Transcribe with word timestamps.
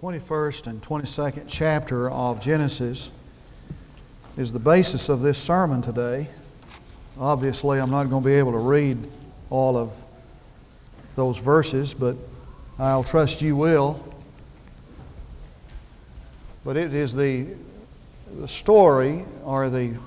21st 0.00 0.66
and 0.66 0.80
22nd 0.80 1.44
chapter 1.46 2.10
of 2.10 2.40
Genesis 2.40 3.10
is 4.38 4.50
the 4.50 4.58
basis 4.58 5.10
of 5.10 5.20
this 5.20 5.36
sermon 5.36 5.82
today. 5.82 6.26
Obviously, 7.18 7.78
I'm 7.78 7.90
not 7.90 8.08
going 8.08 8.22
to 8.22 8.26
be 8.26 8.36
able 8.36 8.52
to 8.52 8.58
read 8.58 8.96
all 9.50 9.76
of 9.76 9.92
those 11.16 11.36
verses, 11.36 11.92
but 11.92 12.16
I'll 12.78 13.04
trust 13.04 13.42
you 13.42 13.56
will. 13.56 14.02
But 16.64 16.78
it 16.78 16.94
is 16.94 17.14
the, 17.14 17.48
the 18.32 18.48
story 18.48 19.26
or 19.44 19.68
the 19.68 19.98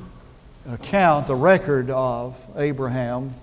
account, 0.68 1.28
the 1.28 1.36
record 1.36 1.91
of 1.91 2.48
Abraham 2.55 3.36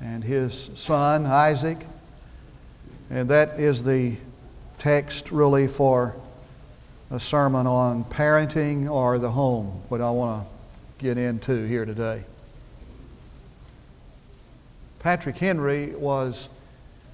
and 0.00 0.22
his 0.22 0.70
son 0.76 1.26
Isaac. 1.26 1.78
And 3.10 3.28
that 3.30 3.58
is 3.58 3.82
the 3.82 4.16
text 4.86 5.32
really 5.32 5.66
for 5.66 6.14
a 7.10 7.18
sermon 7.18 7.66
on 7.66 8.04
parenting 8.04 8.88
or 8.88 9.18
the 9.18 9.28
home, 9.28 9.66
what 9.88 10.00
I 10.00 10.10
want 10.10 10.46
to 10.46 11.04
get 11.04 11.18
into 11.18 11.66
here 11.66 11.84
today. 11.84 12.22
Patrick 15.00 15.38
Henry 15.38 15.92
was 15.96 16.48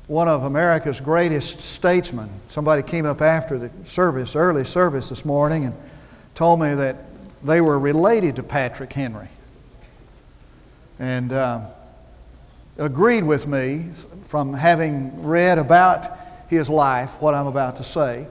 one 0.07 0.29
of 0.29 0.43
America's 0.43 1.01
greatest 1.01 1.63
statesmen. 1.63 2.29
Somebody 2.47 2.83
came 2.83 3.07
up 3.07 3.23
after 3.23 3.57
the 3.57 3.71
service, 3.85 4.37
early 4.37 4.67
service 4.67 5.09
this 5.09 5.25
morning, 5.25 5.65
and 5.65 5.75
told 6.35 6.61
me 6.61 6.75
that 6.75 6.97
they 7.43 7.63
were 7.63 7.79
related 7.79 8.37
to 8.37 8.43
Patrick 8.43 8.93
Henry. 8.93 9.29
And 10.99 11.33
uh, 11.33 11.69
agreed 12.77 13.25
with 13.25 13.47
me 13.47 13.87
from 14.25 14.53
having 14.53 15.23
read 15.23 15.57
about 15.57 16.19
his 16.57 16.71
life, 16.71 17.11
what 17.21 17.35
I'm 17.35 17.47
about 17.47 17.77
to 17.77 17.85
say. 17.85 18.27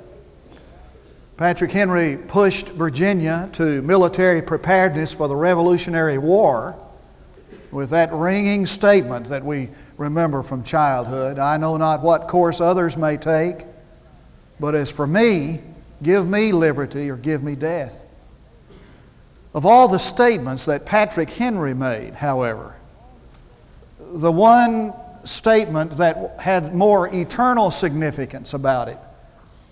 Patrick 1.38 1.72
Henry 1.72 2.18
pushed 2.28 2.70
Virginia 2.70 3.50
to 3.54 3.82
military 3.82 4.42
preparedness 4.42 5.14
for 5.14 5.28
the 5.28 5.36
Revolutionary 5.36 6.18
War 6.18 6.78
with 7.72 7.90
that 7.90 8.12
ringing 8.14 8.66
statement 8.66 9.28
that 9.28 9.44
we 9.44 9.70
remember 9.98 10.44
from 10.44 10.64
childhood 10.64 11.40
I 11.40 11.58
know 11.58 11.78
not 11.78 12.02
what 12.02 12.28
course 12.28 12.62
others 12.62 12.98
may 12.98 13.18
take, 13.18 13.66
but 14.60 14.76
as 14.76 14.92
for 14.92 15.08
me, 15.08 15.62
give 16.04 16.28
me 16.28 16.52
liberty 16.52 17.10
or 17.10 17.18
give 17.18 17.44
me 17.44 17.56
death. 17.56 18.06
Of 19.54 19.66
all 19.66 19.88
the 19.88 20.00
statements 20.00 20.66
that 20.66 20.86
Patrick 20.86 21.30
Henry 21.30 21.74
made, 21.74 22.14
however, 22.14 22.76
the 24.00 24.32
one 24.32 24.94
statement 25.24 25.92
that 25.98 26.40
had 26.40 26.74
more 26.74 27.14
eternal 27.14 27.72
significance 27.72 28.54
about 28.54 28.88
it 28.88 28.98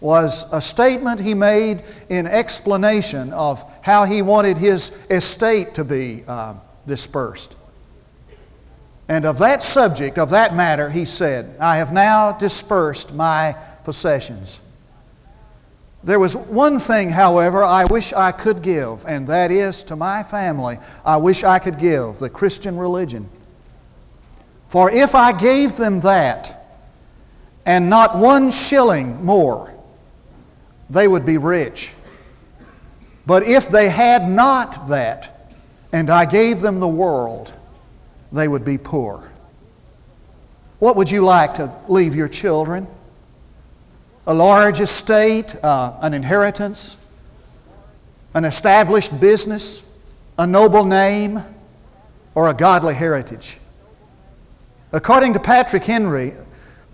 was 0.02 0.47
a 0.53 0.61
statement 0.61 1.19
he 1.19 1.33
made 1.33 1.83
in 2.09 2.25
explanation 2.25 3.33
of 3.33 3.64
how 3.81 4.05
he 4.05 4.22
wanted 4.22 4.58
his 4.58 4.92
estate 5.09 5.73
to 5.73 5.83
be 5.83 6.23
uh, 6.27 6.53
dispersed. 6.88 7.55
And 9.09 9.25
of 9.25 9.39
that 9.39 9.61
subject, 9.64 10.17
of 10.17 10.30
that 10.30 10.55
matter, 10.55 10.89
he 10.89 11.03
said, 11.03 11.55
I 11.59 11.77
have 11.77 11.92
now 11.92 12.31
dispersed 12.31 13.14
my 13.14 13.55
possessions. 13.83 14.61
There 16.03 16.20
was 16.20 16.36
one 16.36 16.80
thing, 16.80 17.09
however, 17.09 17.64
I 17.64 17.86
wish 17.86 18.14
I 18.14 18.31
could 18.31 18.61
give, 18.61 19.03
and 19.05 19.27
that 19.27 19.52
is 19.52 19.83
to 19.86 19.95
my 19.97 20.23
family, 20.23 20.77
I 21.03 21.17
wish 21.17 21.44
I 21.44 21.59
could 21.59 21.77
give 21.77 22.20
the 22.20 22.30
Christian 22.30 22.77
religion. 22.77 23.30
For 24.70 24.92
if 24.92 25.16
I 25.16 25.34
gave 25.34 25.78
them 25.78 26.02
that, 26.02 26.56
and 27.66 27.89
not 27.89 28.17
one 28.17 28.52
shilling 28.52 29.26
more, 29.26 29.73
they 30.89 31.08
would 31.08 31.26
be 31.26 31.38
rich. 31.38 31.94
But 33.26 33.44
if 33.44 33.70
they 33.70 33.89
had 33.89 34.30
not 34.30 34.88
that, 34.89 35.52
and 35.92 36.09
I 36.09 36.26
gave 36.26 36.61
them 36.61 36.80
the 36.80 36.88
world, 36.88 37.53
they 38.32 38.48
would 38.48 38.64
be 38.64 38.77
poor. 38.77 39.32
What 40.77 40.95
would 40.95 41.10
you 41.10 41.23
like 41.23 41.55
to 41.55 41.73
leave 41.88 42.16
your 42.16 42.27
children? 42.27 42.88
A 44.27 44.33
large 44.33 44.80
estate, 44.80 45.55
uh, 45.64 45.98
an 46.02 46.14
inheritance, 46.14 46.98
an 48.36 48.45
established 48.45 49.20
business, 49.20 49.83
a 50.38 50.45
noble 50.45 50.86
name, 50.86 51.43
or 52.36 52.49
a 52.49 52.54
godly 52.54 52.93
heritage? 52.93 53.60
According 54.92 55.33
to 55.33 55.39
Patrick 55.39 55.83
Henry, 55.83 56.33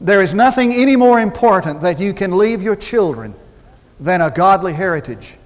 there 0.01 0.21
is 0.21 0.33
nothing 0.33 0.73
any 0.73 0.95
more 0.95 1.19
important 1.19 1.81
that 1.81 1.99
you 1.99 2.13
can 2.13 2.37
leave 2.37 2.61
your 2.61 2.75
children 2.75 3.33
than 3.99 4.21
a 4.21 4.29
godly 4.29 4.73
heritage. 4.73 5.37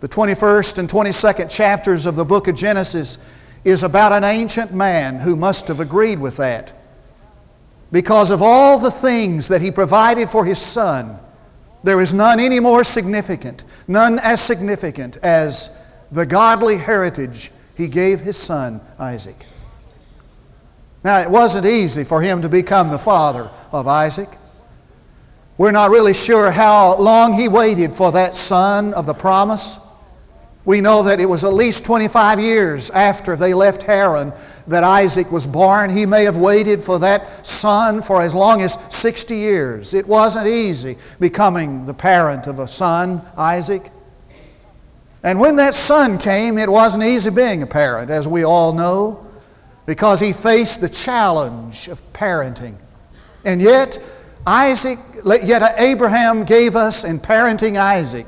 The 0.00 0.08
21st 0.08 0.78
and 0.78 0.88
22nd 0.88 1.50
chapters 1.50 2.06
of 2.06 2.14
the 2.14 2.24
book 2.24 2.46
of 2.46 2.54
Genesis 2.54 3.18
is 3.64 3.82
about 3.82 4.12
an 4.12 4.22
ancient 4.22 4.72
man 4.72 5.18
who 5.18 5.34
must 5.34 5.66
have 5.66 5.80
agreed 5.80 6.20
with 6.20 6.36
that. 6.36 6.72
Because 7.90 8.30
of 8.30 8.42
all 8.42 8.78
the 8.78 8.90
things 8.90 9.48
that 9.48 9.62
he 9.62 9.70
provided 9.72 10.28
for 10.28 10.44
his 10.44 10.58
son, 10.58 11.18
there 11.82 12.00
is 12.00 12.12
none 12.12 12.38
any 12.38 12.60
more 12.60 12.84
significant, 12.84 13.64
none 13.88 14.20
as 14.20 14.40
significant 14.40 15.16
as 15.18 15.70
the 16.12 16.26
godly 16.26 16.76
heritage 16.76 17.50
he 17.76 17.88
gave 17.88 18.20
his 18.20 18.36
son 18.36 18.80
Isaac. 18.98 19.46
Now, 21.06 21.20
it 21.20 21.30
wasn't 21.30 21.66
easy 21.66 22.02
for 22.02 22.20
him 22.20 22.42
to 22.42 22.48
become 22.48 22.90
the 22.90 22.98
father 22.98 23.48
of 23.70 23.86
Isaac. 23.86 24.28
We're 25.56 25.70
not 25.70 25.92
really 25.92 26.12
sure 26.12 26.50
how 26.50 26.96
long 26.96 27.34
he 27.34 27.46
waited 27.46 27.92
for 27.92 28.10
that 28.10 28.34
son 28.34 28.92
of 28.92 29.06
the 29.06 29.14
promise. 29.14 29.78
We 30.64 30.80
know 30.80 31.04
that 31.04 31.20
it 31.20 31.26
was 31.26 31.44
at 31.44 31.52
least 31.52 31.84
25 31.84 32.40
years 32.40 32.90
after 32.90 33.36
they 33.36 33.54
left 33.54 33.84
Haran 33.84 34.32
that 34.66 34.82
Isaac 34.82 35.30
was 35.30 35.46
born. 35.46 35.90
He 35.90 36.06
may 36.06 36.24
have 36.24 36.38
waited 36.38 36.82
for 36.82 36.98
that 36.98 37.46
son 37.46 38.02
for 38.02 38.20
as 38.20 38.34
long 38.34 38.60
as 38.60 38.76
60 38.92 39.32
years. 39.32 39.94
It 39.94 40.08
wasn't 40.08 40.48
easy 40.48 40.96
becoming 41.20 41.84
the 41.84 41.94
parent 41.94 42.48
of 42.48 42.58
a 42.58 42.66
son, 42.66 43.22
Isaac. 43.36 43.92
And 45.22 45.38
when 45.38 45.54
that 45.54 45.76
son 45.76 46.18
came, 46.18 46.58
it 46.58 46.68
wasn't 46.68 47.04
easy 47.04 47.30
being 47.30 47.62
a 47.62 47.66
parent, 47.68 48.10
as 48.10 48.26
we 48.26 48.44
all 48.44 48.72
know 48.72 49.25
because 49.86 50.20
he 50.20 50.32
faced 50.32 50.80
the 50.80 50.88
challenge 50.88 51.88
of 51.88 52.02
parenting. 52.12 52.76
And 53.44 53.62
yet, 53.62 53.98
Isaac, 54.46 54.98
yet 55.24 55.74
Abraham 55.78 56.44
gave 56.44 56.76
us 56.76 57.04
in 57.04 57.20
parenting 57.20 57.76
Isaac 57.76 58.26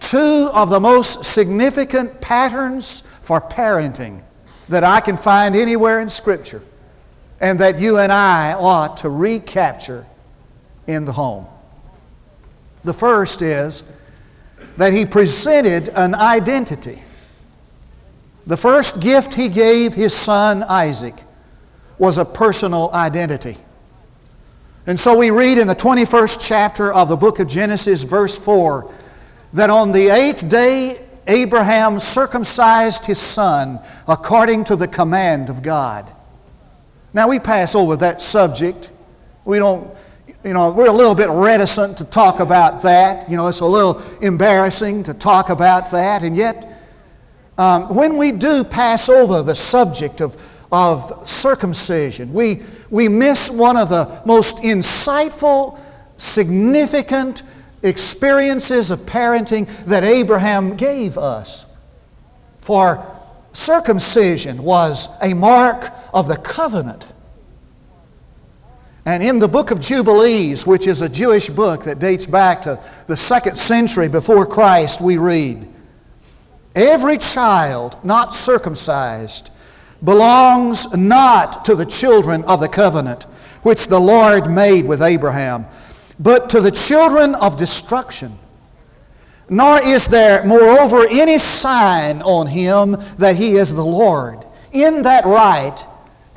two 0.00 0.50
of 0.52 0.70
the 0.70 0.80
most 0.80 1.24
significant 1.24 2.20
patterns 2.20 3.00
for 3.00 3.40
parenting 3.40 4.22
that 4.68 4.84
I 4.84 5.00
can 5.00 5.16
find 5.16 5.54
anywhere 5.54 6.00
in 6.00 6.08
Scripture 6.08 6.62
and 7.40 7.58
that 7.60 7.80
you 7.80 7.98
and 7.98 8.12
I 8.12 8.54
ought 8.54 8.98
to 8.98 9.10
recapture 9.10 10.06
in 10.86 11.04
the 11.04 11.12
home. 11.12 11.46
The 12.84 12.94
first 12.94 13.42
is 13.42 13.84
that 14.76 14.92
he 14.92 15.04
presented 15.04 15.88
an 15.90 16.14
identity. 16.14 17.02
The 18.46 18.56
first 18.56 19.00
gift 19.00 19.34
he 19.34 19.48
gave 19.48 19.94
his 19.94 20.14
son 20.14 20.62
Isaac 20.62 21.14
was 21.98 22.16
a 22.16 22.24
personal 22.24 22.90
identity. 22.92 23.56
And 24.86 24.98
so 24.98 25.18
we 25.18 25.30
read 25.30 25.58
in 25.58 25.66
the 25.66 25.74
21st 25.74 26.46
chapter 26.46 26.92
of 26.92 27.08
the 27.08 27.16
book 27.16 27.40
of 27.40 27.48
Genesis, 27.48 28.04
verse 28.04 28.38
4, 28.38 28.88
that 29.54 29.68
on 29.68 29.90
the 29.90 30.08
eighth 30.08 30.48
day 30.48 31.04
Abraham 31.26 31.98
circumcised 31.98 33.04
his 33.04 33.18
son 33.18 33.80
according 34.06 34.62
to 34.64 34.76
the 34.76 34.86
command 34.86 35.48
of 35.48 35.62
God. 35.62 36.08
Now 37.12 37.28
we 37.28 37.40
pass 37.40 37.74
over 37.74 37.96
that 37.96 38.20
subject. 38.20 38.92
We 39.44 39.58
don't, 39.58 39.90
you 40.44 40.52
know, 40.52 40.70
we're 40.72 40.88
a 40.88 40.92
little 40.92 41.16
bit 41.16 41.30
reticent 41.30 41.98
to 41.98 42.04
talk 42.04 42.38
about 42.38 42.82
that. 42.82 43.28
You 43.28 43.36
know, 43.36 43.48
it's 43.48 43.60
a 43.60 43.66
little 43.66 44.00
embarrassing 44.22 45.02
to 45.04 45.14
talk 45.14 45.48
about 45.48 45.90
that, 45.90 46.22
and 46.22 46.36
yet 46.36 46.75
um, 47.58 47.94
when 47.94 48.16
we 48.16 48.32
do 48.32 48.64
pass 48.64 49.08
over 49.08 49.42
the 49.42 49.54
subject 49.54 50.20
of, 50.20 50.36
of 50.70 51.26
circumcision, 51.26 52.32
we, 52.32 52.62
we 52.90 53.08
miss 53.08 53.50
one 53.50 53.76
of 53.76 53.88
the 53.88 54.22
most 54.26 54.58
insightful, 54.58 55.78
significant 56.16 57.42
experiences 57.82 58.90
of 58.90 59.00
parenting 59.00 59.66
that 59.84 60.04
Abraham 60.04 60.76
gave 60.76 61.16
us. 61.16 61.66
For 62.58 63.04
circumcision 63.52 64.62
was 64.62 65.08
a 65.22 65.32
mark 65.34 65.92
of 66.12 66.28
the 66.28 66.36
covenant. 66.36 67.12
And 69.06 69.22
in 69.22 69.38
the 69.38 69.48
book 69.48 69.70
of 69.70 69.80
Jubilees, 69.80 70.66
which 70.66 70.88
is 70.88 71.00
a 71.00 71.08
Jewish 71.08 71.48
book 71.48 71.84
that 71.84 72.00
dates 72.00 72.26
back 72.26 72.62
to 72.62 72.82
the 73.06 73.16
second 73.16 73.56
century 73.56 74.08
before 74.08 74.44
Christ, 74.44 75.00
we 75.00 75.16
read, 75.16 75.68
Every 76.76 77.16
child 77.16 77.96
not 78.04 78.34
circumcised 78.34 79.50
belongs 80.04 80.86
not 80.94 81.64
to 81.64 81.74
the 81.74 81.86
children 81.86 82.44
of 82.44 82.60
the 82.60 82.68
covenant 82.68 83.24
which 83.62 83.88
the 83.88 83.98
Lord 83.98 84.50
made 84.50 84.86
with 84.86 85.02
Abraham. 85.02 85.66
but 86.18 86.48
to 86.48 86.60
the 86.62 86.70
children 86.70 87.34
of 87.34 87.58
destruction. 87.58 88.38
Nor 89.50 89.82
is 89.82 90.06
there, 90.06 90.42
moreover, 90.46 91.06
any 91.10 91.38
sign 91.38 92.22
on 92.22 92.46
him 92.46 92.96
that 93.18 93.36
he 93.36 93.56
is 93.56 93.74
the 93.74 93.84
Lord. 93.84 94.44
In 94.72 95.02
that 95.02 95.26
rite, 95.26 95.86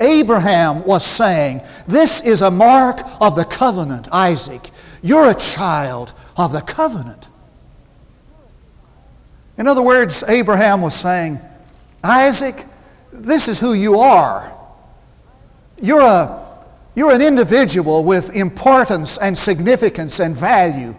Abraham 0.01 0.83
was 0.85 1.05
saying, 1.05 1.61
This 1.87 2.21
is 2.21 2.41
a 2.41 2.51
mark 2.51 2.99
of 3.21 3.37
the 3.37 3.45
covenant, 3.45 4.09
Isaac. 4.11 4.69
You're 5.01 5.29
a 5.29 5.33
child 5.33 6.13
of 6.35 6.51
the 6.51 6.61
covenant. 6.61 7.28
In 9.59 9.67
other 9.67 9.81
words, 9.81 10.23
Abraham 10.29 10.81
was 10.81 10.95
saying, 10.95 11.39
Isaac, 12.01 12.65
this 13.11 13.49
is 13.49 13.59
who 13.59 13.73
you 13.73 13.99
are. 13.99 14.57
You're, 15.81 16.01
a, 16.01 16.47
you're 16.95 17.11
an 17.11 17.21
individual 17.21 18.05
with 18.05 18.33
importance 18.33 19.17
and 19.17 19.37
significance 19.37 20.21
and 20.21 20.33
value. 20.33 20.95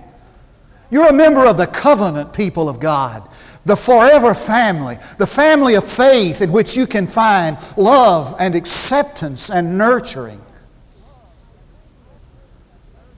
You're 0.91 1.09
a 1.09 1.13
member 1.13 1.47
of 1.47 1.57
the 1.57 1.69
covenant 1.69 2.35
people 2.35 2.69
of 2.69 2.81
God, 2.81 3.27
the 3.65 3.77
forever 3.77 4.35
family, 4.35 4.99
the 5.17 5.27
family 5.27 5.75
of 5.75 5.85
faith 5.85 6.43
in 6.43 6.53
which 6.53 6.77
you 6.77 6.87
can 6.87 7.07
find 7.07 7.57
love 7.79 8.37
and 8.39 8.55
acceptance 8.55 9.51
and 9.51 9.79
nurturing. 9.79 10.41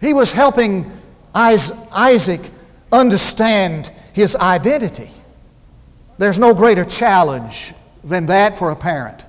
He 0.01 0.15
was 0.15 0.33
helping 0.33 0.89
Isaac 1.35 2.43
understand 2.93 3.91
his 4.13 4.37
identity. 4.37 5.11
There's 6.19 6.39
no 6.39 6.55
greater 6.55 6.85
challenge 6.85 7.73
than 8.05 8.27
that 8.27 8.57
for 8.57 8.71
a 8.71 8.77
parent 8.77 9.27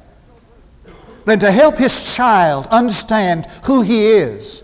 than 1.26 1.40
to 1.40 1.52
help 1.52 1.78
his 1.78 2.16
child 2.16 2.68
understand 2.70 3.46
who 3.66 3.82
he 3.82 4.08
is. 4.08 4.64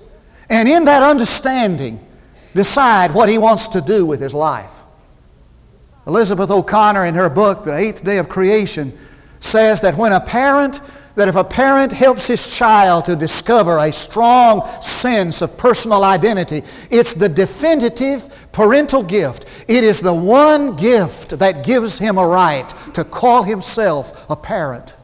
And 0.50 0.68
in 0.68 0.86
that 0.86 1.04
understanding, 1.04 2.06
decide 2.54 3.14
what 3.14 3.30
he 3.30 3.38
wants 3.38 3.70
to 3.70 3.82
do 3.82 4.06
with 4.06 4.20
his 4.20 4.34
life. 4.34 4.82
Elizabeth 6.08 6.50
O'Connor, 6.50 7.06
in 7.06 7.16
her 7.16 7.30
book, 7.30 7.64
The 7.64 7.78
Eighth 7.78 8.04
Day 8.04 8.18
of 8.18 8.30
Creation, 8.30 8.98
says 9.40 9.80
that 9.82 9.96
when 9.96 10.12
a 10.12 10.20
parent, 10.20 10.82
that 11.16 11.28
if 11.28 11.36
a 11.36 11.44
parent 11.44 11.92
helps 11.92 12.28
his 12.28 12.58
child 12.58 13.06
to 13.06 13.16
discover 13.16 13.78
a 13.78 13.92
strong 13.92 14.66
sense 14.82 15.42
of 15.42 15.58
personal 15.58 16.04
identity, 16.04 16.64
it's 16.90 17.14
the 17.14 17.30
definitive 17.30 18.49
parental 18.60 19.04
gift. 19.04 19.46
It 19.70 19.86
is 19.86 20.02
the 20.02 20.14
one 20.14 20.76
gift 20.76 21.40
that 21.40 21.64
gives 21.64 21.98
him 21.98 22.18
a 22.18 22.28
right 22.28 22.68
to 22.94 23.06
call 23.06 23.44
himself 23.44 24.30
a 24.30 24.36
parent. 24.36 24.98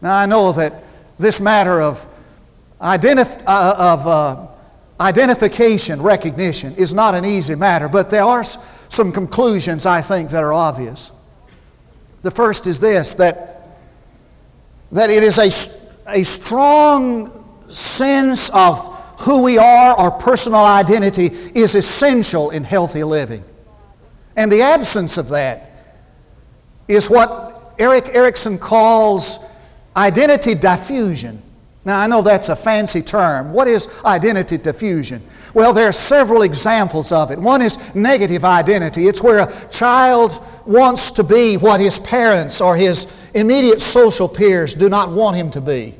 Now, 0.00 0.16
I 0.16 0.24
know 0.24 0.50
that 0.52 0.82
this 1.18 1.42
matter 1.42 1.78
of, 1.82 2.08
identif- 2.80 3.42
uh, 3.46 3.74
of 3.76 4.06
uh, 4.06 4.46
identification, 4.98 6.00
recognition, 6.00 6.74
is 6.76 6.94
not 6.94 7.14
an 7.14 7.26
easy 7.26 7.54
matter, 7.54 7.86
but 7.86 8.08
there 8.08 8.24
are 8.24 8.44
some 8.44 9.12
conclusions, 9.12 9.84
I 9.84 10.00
think, 10.00 10.30
that 10.30 10.42
are 10.42 10.54
obvious. 10.54 11.12
The 12.22 12.30
first 12.30 12.66
is 12.66 12.80
this 12.80 13.12
that, 13.16 13.76
that 14.92 15.10
it 15.10 15.22
is 15.22 15.36
a, 15.36 15.50
a 16.18 16.24
strong 16.24 17.44
sense 17.68 18.48
of 18.54 18.99
who 19.20 19.42
we 19.42 19.58
are, 19.58 19.94
our 19.94 20.10
personal 20.10 20.64
identity, 20.64 21.26
is 21.54 21.74
essential 21.74 22.50
in 22.50 22.64
healthy 22.64 23.04
living. 23.04 23.44
And 24.36 24.50
the 24.50 24.62
absence 24.62 25.18
of 25.18 25.28
that 25.30 25.70
is 26.88 27.10
what 27.10 27.74
Erik 27.78 28.14
Erikson 28.14 28.58
calls 28.58 29.40
Identity 29.96 30.54
diffusion. 30.54 31.42
Now, 31.84 31.98
I 31.98 32.06
know 32.06 32.22
that's 32.22 32.48
a 32.50 32.56
fancy 32.56 33.02
term. 33.02 33.52
What 33.52 33.66
is 33.66 33.88
identity 34.04 34.58
diffusion? 34.58 35.22
Well, 35.54 35.72
there 35.72 35.88
are 35.88 35.92
several 35.92 36.42
examples 36.42 37.10
of 37.10 37.30
it. 37.30 37.38
One 37.38 37.62
is 37.62 37.94
negative 37.94 38.44
identity. 38.44 39.08
It's 39.08 39.22
where 39.22 39.40
a 39.40 39.68
child 39.70 40.44
wants 40.66 41.10
to 41.12 41.24
be 41.24 41.56
what 41.56 41.80
his 41.80 41.98
parents 41.98 42.60
or 42.60 42.76
his 42.76 43.06
immediate 43.34 43.80
social 43.80 44.28
peers 44.28 44.74
do 44.74 44.88
not 44.88 45.10
want 45.10 45.36
him 45.36 45.50
to 45.52 45.60
be. 45.60 45.94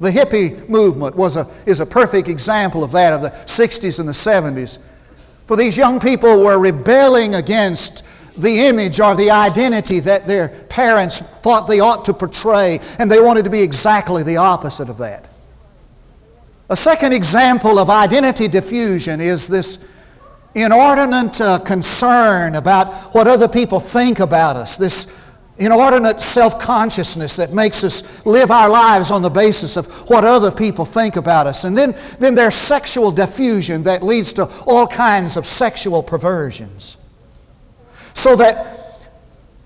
The 0.00 0.10
hippie 0.10 0.68
movement 0.68 1.16
was 1.16 1.36
a, 1.36 1.48
is 1.66 1.80
a 1.80 1.86
perfect 1.86 2.28
example 2.28 2.82
of 2.82 2.92
that, 2.92 3.12
of 3.12 3.22
the 3.22 3.30
60s 3.30 3.98
and 3.98 4.08
the 4.08 4.12
70s. 4.12 4.78
For 5.46 5.56
these 5.56 5.76
young 5.76 6.00
people 6.00 6.42
were 6.42 6.58
rebelling 6.58 7.34
against 7.34 8.04
the 8.36 8.66
image 8.66 8.98
or 8.98 9.14
the 9.14 9.30
identity 9.30 10.00
that 10.00 10.26
their 10.26 10.48
parents 10.48 11.20
thought 11.20 11.68
they 11.68 11.80
ought 11.80 12.04
to 12.06 12.14
portray, 12.14 12.80
and 12.98 13.10
they 13.10 13.20
wanted 13.20 13.44
to 13.44 13.50
be 13.50 13.62
exactly 13.62 14.22
the 14.22 14.36
opposite 14.38 14.88
of 14.88 14.98
that. 14.98 15.28
A 16.70 16.76
second 16.76 17.12
example 17.12 17.78
of 17.78 17.90
identity 17.90 18.48
diffusion 18.48 19.20
is 19.20 19.46
this 19.46 19.78
inordinate 20.54 21.40
uh, 21.40 21.58
concern 21.60 22.54
about 22.54 23.14
what 23.14 23.28
other 23.28 23.48
people 23.48 23.80
think 23.80 24.20
about 24.20 24.56
us, 24.56 24.76
this 24.76 25.23
inordinate 25.58 26.20
self 26.20 26.58
consciousness 26.58 27.36
that 27.36 27.52
makes 27.52 27.84
us 27.84 28.24
live 28.26 28.50
our 28.50 28.68
lives 28.68 29.10
on 29.10 29.22
the 29.22 29.30
basis 29.30 29.76
of 29.76 29.86
what 30.10 30.24
other 30.24 30.50
people 30.50 30.84
think 30.84 31.16
about 31.16 31.46
us. 31.46 31.64
And 31.64 31.76
then, 31.76 31.94
then 32.18 32.34
there's 32.34 32.54
sexual 32.54 33.10
diffusion 33.12 33.84
that 33.84 34.02
leads 34.02 34.32
to 34.34 34.50
all 34.66 34.86
kinds 34.86 35.36
of 35.36 35.46
sexual 35.46 36.02
perversions. 36.02 36.96
So 38.14 38.36
that 38.36 38.74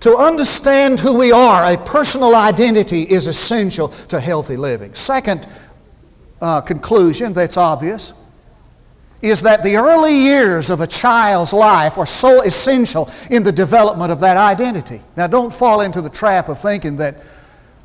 to 0.00 0.16
understand 0.16 1.00
who 1.00 1.18
we 1.18 1.32
are, 1.32 1.72
a 1.72 1.76
personal 1.76 2.34
identity 2.34 3.02
is 3.02 3.26
essential 3.26 3.88
to 3.88 4.20
healthy 4.20 4.56
living. 4.56 4.94
Second 4.94 5.48
uh, 6.40 6.60
conclusion 6.60 7.32
that's 7.32 7.56
obvious 7.56 8.12
is 9.20 9.42
that 9.42 9.62
the 9.62 9.76
early 9.76 10.14
years 10.14 10.70
of 10.70 10.80
a 10.80 10.86
child's 10.86 11.52
life 11.52 11.98
are 11.98 12.06
so 12.06 12.42
essential 12.42 13.10
in 13.30 13.42
the 13.42 13.52
development 13.52 14.12
of 14.12 14.20
that 14.20 14.36
identity. 14.36 15.02
Now, 15.16 15.26
don't 15.26 15.52
fall 15.52 15.80
into 15.80 16.00
the 16.00 16.10
trap 16.10 16.48
of 16.48 16.58
thinking 16.60 16.96
that 16.96 17.16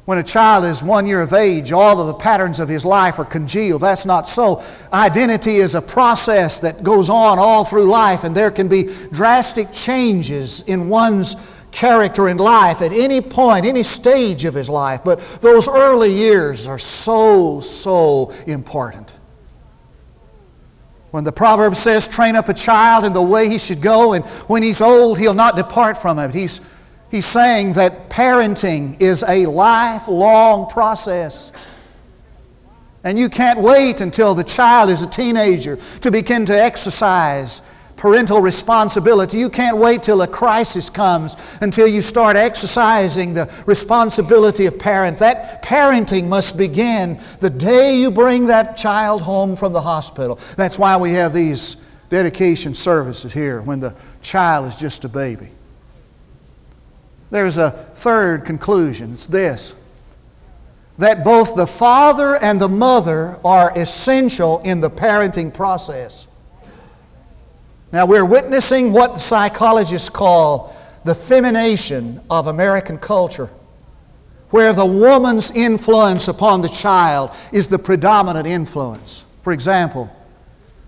when 0.06 0.18
a 0.18 0.24
child 0.24 0.66
is 0.66 0.84
one 0.84 1.08
year 1.08 1.22
of 1.22 1.32
age, 1.34 1.72
all 1.72 2.00
of 2.00 2.08
the 2.08 2.14
patterns 2.14 2.60
of 2.60 2.68
his 2.68 2.84
life 2.84 3.20
are 3.20 3.26
congealed. 3.26 3.82
That's 3.82 4.06
not 4.06 4.28
so. 4.28 4.62
Identity 4.92 5.56
is 5.56 5.76
a 5.76 5.82
process 5.82 6.60
that 6.60 6.84
goes 6.84 7.10
on 7.10 7.40
all 7.40 7.64
through 7.64 7.86
life, 7.86 8.26
and 8.26 8.36
there 8.36 8.52
can 8.52 8.68
be 8.68 8.90
drastic 9.12 9.72
changes 9.72 10.62
in 10.64 10.90
one's 10.90 11.36
character 11.74 12.30
in 12.30 12.38
life 12.38 12.82
at 12.82 12.94
any 12.94 13.20
point, 13.20 13.66
any 13.66 13.84
stage 13.84 14.46
of 14.46 14.54
his 14.54 14.70
life. 14.70 15.02
But 15.04 15.20
those 15.42 15.68
early 15.68 16.12
years 16.12 16.68
are 16.68 16.80
so, 16.80 17.60
so 17.60 18.32
important. 18.46 19.03
When 21.14 21.24
the 21.24 21.32
proverb 21.32 21.76
says, 21.76 22.08
train 22.08 22.36
up 22.36 22.50
a 22.50 22.54
child 22.54 23.06
in 23.06 23.14
the 23.14 23.22
way 23.22 23.48
he 23.48 23.60
should 23.60 23.82
go, 23.82 24.14
and 24.14 24.26
when 24.50 24.64
he's 24.64 24.82
old, 24.82 25.20
he'll 25.20 25.36
not 25.36 25.56
depart 25.56 25.96
from 25.96 26.18
it. 26.20 26.34
He's 26.34 26.60
He's 27.14 27.28
saying 27.28 27.74
that 27.74 28.10
parenting 28.10 29.00
is 29.00 29.24
a 29.28 29.46
lifelong 29.46 30.68
process. 30.68 31.52
And 33.04 33.20
you 33.20 33.30
can't 33.30 33.60
wait 33.60 34.02
until 34.02 34.34
the 34.34 34.44
child 34.44 34.90
is 34.90 35.04
a 35.04 35.08
teenager 35.08 35.76
to 36.02 36.10
begin 36.10 36.44
to 36.48 36.60
exercise 36.60 37.62
parental 38.04 38.42
responsibility. 38.42 39.38
You 39.38 39.48
can't 39.48 39.78
wait 39.78 40.04
till 40.04 40.22
a 40.24 40.28
crisis 40.28 40.90
comes 40.90 41.38
until 41.62 41.88
you 41.88 42.02
start 42.02 42.36
exercising 42.36 43.34
the 43.34 43.50
responsibility 43.66 44.66
of 44.66 44.78
parent. 44.78 45.20
That 45.20 45.64
parenting 45.64 46.28
must 46.28 46.58
begin 46.58 47.18
the 47.40 47.50
day 47.50 47.96
you 47.96 48.12
bring 48.12 48.48
that 48.48 48.76
child 48.76 49.22
home 49.22 49.56
from 49.56 49.72
the 49.72 49.80
hospital. 49.80 50.38
That's 50.58 50.78
why 50.78 50.98
we 50.98 51.14
have 51.14 51.32
these 51.32 51.78
dedication 52.10 52.74
services 52.74 53.32
here 53.32 53.62
when 53.62 53.80
the 53.80 53.96
child 54.22 54.68
is 54.68 54.76
just 54.76 55.06
a 55.06 55.10
baby. 55.10 55.48
There's 57.32 57.58
a 57.58 57.72
third 57.72 58.44
conclusion. 58.44 59.14
It's 59.14 59.28
this 59.28 59.76
that 60.98 61.24
both 61.24 61.56
the 61.56 61.68
father 61.68 62.36
and 62.36 62.60
the 62.60 62.68
mother 62.68 63.40
are 63.46 63.72
essential 63.78 64.60
in 64.66 64.82
the 64.82 64.90
parenting 64.90 65.54
process. 65.54 66.28
Now, 67.94 68.08
we're 68.08 68.26
witnessing 68.26 68.92
what 68.92 69.20
psychologists 69.20 70.10
call 70.10 70.76
the 71.06 71.14
femination 71.14 72.22
of 72.28 72.48
American 72.48 72.98
culture, 72.98 73.52
where 74.50 74.74
the 74.74 74.86
woman's 74.86 75.52
influence 75.52 76.28
upon 76.28 76.62
the 76.62 76.70
child 76.70 77.30
is 77.52 77.68
the 77.68 77.78
predominant 77.78 78.48
influence. 78.48 79.28
For 79.44 79.54
example, 79.54 80.12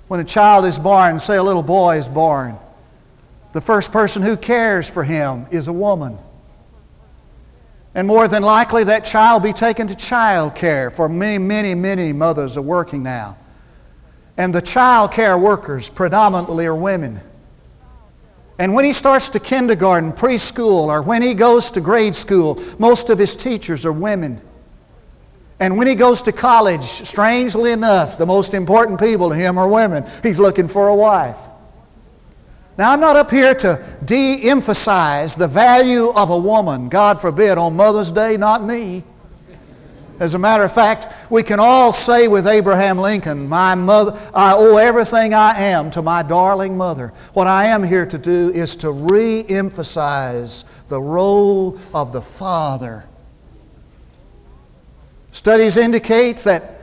when 0.08 0.20
a 0.20 0.24
child 0.24 0.66
is 0.66 0.80
born, 0.80 1.20
say 1.20 1.38
a 1.38 1.44
little 1.44 1.62
boy 1.62 1.98
is 1.98 2.10
born, 2.10 2.58
the 3.54 3.62
first 3.62 3.92
person 3.92 4.24
who 4.24 4.36
cares 4.36 4.90
for 4.90 5.04
him 5.04 5.46
is 5.52 5.68
a 5.68 5.74
woman. 5.74 6.18
And 7.94 8.08
more 8.08 8.28
than 8.28 8.42
likely, 8.42 8.84
that 8.86 9.06
child 9.06 9.44
will 9.44 9.50
be 9.50 9.54
taken 9.54 9.88
to 9.90 9.96
child 9.96 10.56
care, 10.56 10.90
for 10.90 11.08
many, 11.08 11.38
many, 11.38 11.76
many 11.76 12.14
mothers 12.14 12.58
are 12.58 12.64
working 12.64 13.04
now. 13.04 13.38
And 14.38 14.54
the 14.54 14.62
child 14.62 15.12
care 15.12 15.38
workers 15.38 15.90
predominantly 15.90 16.66
are 16.66 16.76
women. 16.76 17.22
And 18.58 18.74
when 18.74 18.86
he 18.86 18.94
starts 18.94 19.30
to 19.30 19.40
kindergarten, 19.40 20.14
preschool, 20.14 20.88
or 20.88 21.02
when 21.02 21.22
he 21.22 21.34
goes 21.34 21.72
to 21.72 21.82
grade 21.82 22.16
school, 22.16 22.62
most 22.80 23.10
of 23.10 23.20
his 23.20 23.36
teachers 23.36 23.86
are 23.86 23.92
women. 23.92 24.42
And 25.60 25.78
when 25.78 25.88
he 25.88 25.96
goes 25.96 26.22
to 26.24 26.32
college, 26.32 26.84
strangely 26.84 27.72
enough, 27.72 28.18
the 28.18 28.26
most 28.26 28.54
important 28.54 29.00
people 29.00 29.30
to 29.30 29.36
him 29.36 29.58
are 29.58 29.68
women. 29.68 30.06
He's 30.22 30.40
looking 30.40 30.68
for 30.68 30.88
a 30.88 30.96
wife. 30.96 31.38
Now, 32.78 32.92
I'm 32.92 33.00
not 33.00 33.16
up 33.16 33.32
here 33.32 33.54
to 33.56 33.82
de 34.04 34.50
emphasize 34.50 35.36
the 35.36 35.48
value 35.48 36.12
of 36.14 36.30
a 36.30 36.38
woman, 36.38 36.90
God 36.90 37.22
forbid, 37.22 37.58
on 37.58 37.76
Mother's 37.78 38.12
Day, 38.12 38.36
not 38.36 38.66
me. 38.66 39.04
As 40.20 40.34
a 40.34 40.40
matter 40.40 40.64
of 40.64 40.74
fact, 40.74 41.08
we 41.30 41.44
can 41.44 41.60
all 41.60 41.92
say 41.92 42.28
with 42.28 42.48
Abraham 42.48 42.98
Lincoln, 42.98 43.50
My 43.50 43.76
mother, 43.76 44.18
I 44.34 44.54
owe 44.56 44.78
everything 44.78 45.34
I 45.34 45.60
am 45.60 45.92
to 45.92 46.02
my 46.02 46.24
darling 46.24 46.78
mother. 46.78 47.14
What 47.34 47.48
I 47.48 47.66
am 47.66 47.84
here 47.84 48.06
to 48.06 48.18
do 48.18 48.52
is 48.54 48.76
to 48.78 48.92
re 48.92 49.44
emphasize 49.50 50.64
the 50.88 51.02
role 51.02 51.78
of 51.94 52.14
the 52.14 52.22
father. 52.22 53.06
Studies 55.32 55.76
indicate 55.76 56.38
that 56.40 56.75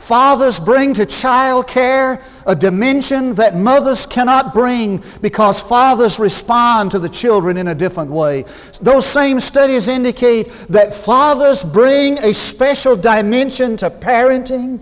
Fathers 0.00 0.58
bring 0.58 0.94
to 0.94 1.04
child 1.04 1.68
care 1.68 2.20
a 2.46 2.56
dimension 2.56 3.34
that 3.34 3.54
mothers 3.54 4.06
cannot 4.06 4.54
bring 4.54 5.04
because 5.20 5.60
fathers 5.60 6.18
respond 6.18 6.90
to 6.90 6.98
the 6.98 7.08
children 7.08 7.58
in 7.58 7.68
a 7.68 7.74
different 7.74 8.10
way. 8.10 8.42
Those 8.80 9.04
same 9.04 9.38
studies 9.40 9.88
indicate 9.88 10.48
that 10.70 10.94
fathers 10.94 11.62
bring 11.62 12.18
a 12.20 12.32
special 12.32 12.96
dimension 12.96 13.76
to 13.76 13.90
parenting 13.90 14.80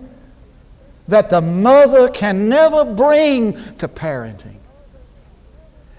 that 1.09 1.29
the 1.29 1.41
mother 1.41 2.07
can 2.07 2.47
never 2.47 2.85
bring 2.85 3.53
to 3.75 3.87
parenting 3.89 4.55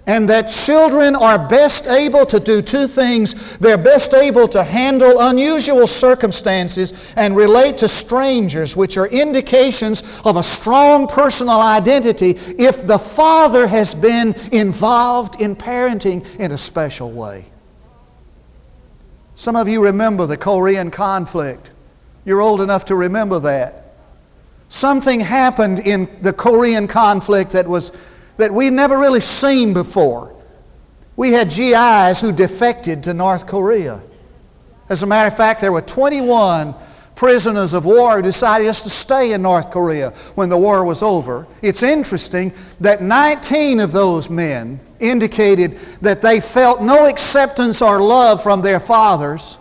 and 0.06 0.28
that 0.28 0.48
children 0.48 1.14
are 1.14 1.38
best 1.38 1.86
able 1.86 2.26
to 2.26 2.40
do 2.40 2.62
two 2.62 2.86
things. 2.86 3.58
They're 3.58 3.78
best 3.78 4.14
able 4.14 4.48
to 4.48 4.64
handle 4.64 5.20
unusual 5.20 5.86
circumstances 5.86 7.14
and 7.16 7.36
relate 7.36 7.78
to 7.78 7.88
strangers, 7.88 8.76
which 8.76 8.96
are 8.96 9.06
indications 9.08 10.20
of 10.24 10.36
a 10.36 10.42
strong 10.42 11.06
personal 11.06 11.60
identity 11.60 12.30
if 12.58 12.86
the 12.86 12.98
father 12.98 13.66
has 13.66 13.94
been 13.94 14.34
involved 14.52 15.40
in 15.40 15.54
parenting 15.54 16.24
in 16.40 16.52
a 16.52 16.58
special 16.58 17.10
way. 17.10 17.44
Some 19.34 19.56
of 19.56 19.68
you 19.68 19.82
remember 19.82 20.26
the 20.26 20.36
Korean 20.36 20.90
conflict. 20.90 21.70
You're 22.24 22.40
old 22.40 22.60
enough 22.60 22.84
to 22.86 22.94
remember 22.94 23.38
that. 23.40 23.94
Something 24.68 25.20
happened 25.20 25.80
in 25.80 26.08
the 26.20 26.32
Korean 26.32 26.86
conflict 26.86 27.52
that 27.52 27.66
was 27.66 27.90
that 28.40 28.52
we'd 28.52 28.72
never 28.72 28.98
really 28.98 29.20
seen 29.20 29.72
before. 29.72 30.34
We 31.16 31.32
had 31.32 31.50
GIs 31.50 32.20
who 32.20 32.32
defected 32.32 33.04
to 33.04 33.14
North 33.14 33.46
Korea. 33.46 34.00
As 34.88 35.02
a 35.02 35.06
matter 35.06 35.28
of 35.28 35.36
fact, 35.36 35.60
there 35.60 35.72
were 35.72 35.82
21 35.82 36.74
prisoners 37.14 37.74
of 37.74 37.84
war 37.84 38.16
who 38.16 38.22
decided 38.22 38.64
just 38.64 38.82
to 38.84 38.90
stay 38.90 39.34
in 39.34 39.42
North 39.42 39.70
Korea 39.70 40.10
when 40.36 40.48
the 40.48 40.56
war 40.56 40.84
was 40.86 41.02
over. 41.02 41.46
It's 41.60 41.82
interesting 41.82 42.52
that 42.80 43.02
19 43.02 43.78
of 43.78 43.92
those 43.92 44.30
men 44.30 44.80
indicated 45.00 45.72
that 46.00 46.22
they 46.22 46.40
felt 46.40 46.80
no 46.80 47.06
acceptance 47.06 47.82
or 47.82 48.00
love 48.00 48.42
from 48.42 48.62
their 48.62 48.80
fathers. 48.80 49.58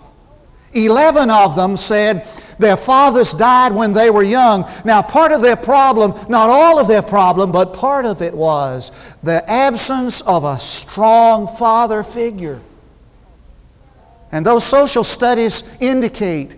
11 0.74 1.30
of 1.30 1.56
them 1.56 1.78
said 1.78 2.28
their 2.60 2.78
fathers 2.78 3.34
died 3.34 3.74
when 3.74 3.94
they 3.94 4.10
were 4.10 4.24
young. 4.24 4.70
Now, 4.84 5.02
part 5.02 5.32
of 5.32 5.42
their 5.42 5.56
problem, 5.56 6.14
not 6.30 6.50
all 6.50 6.78
of 6.78 6.88
their 6.88 7.02
problem, 7.02 7.52
but 7.52 7.74
part 7.74 8.06
of 8.06 8.22
it 8.22 8.34
was 8.34 9.16
the 9.24 9.50
absence 9.50 10.22
of 10.22 10.44
a 10.44 10.60
strong 10.60 11.48
father 11.48 12.04
figure. 12.04 12.62
And 14.32 14.46
those 14.46 14.64
social 14.64 15.04
studies 15.04 15.64
indicate 15.80 16.56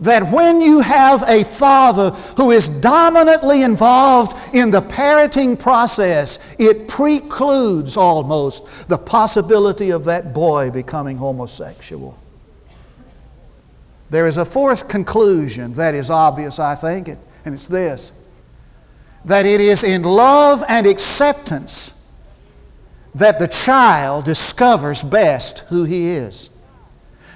that 0.00 0.32
when 0.32 0.60
you 0.60 0.80
have 0.80 1.22
a 1.28 1.44
father 1.44 2.10
who 2.36 2.50
is 2.50 2.68
dominantly 2.68 3.62
involved 3.62 4.36
in 4.54 4.72
the 4.72 4.82
parenting 4.82 5.56
process, 5.58 6.56
it 6.58 6.88
precludes 6.88 7.96
almost 7.96 8.88
the 8.88 8.98
possibility 8.98 9.90
of 9.90 10.04
that 10.06 10.34
boy 10.34 10.70
becoming 10.72 11.16
homosexual. 11.16 12.18
There 14.12 14.26
is 14.26 14.36
a 14.36 14.44
fourth 14.44 14.88
conclusion 14.88 15.72
that 15.72 15.94
is 15.94 16.10
obvious, 16.10 16.58
I 16.58 16.74
think, 16.74 17.08
and 17.08 17.54
it's 17.54 17.66
this 17.66 18.12
that 19.24 19.46
it 19.46 19.60
is 19.60 19.84
in 19.84 20.02
love 20.02 20.64
and 20.68 20.86
acceptance 20.86 21.94
that 23.14 23.38
the 23.38 23.46
child 23.46 24.24
discovers 24.24 25.02
best 25.02 25.60
who 25.68 25.84
he 25.84 26.10
is. 26.10 26.50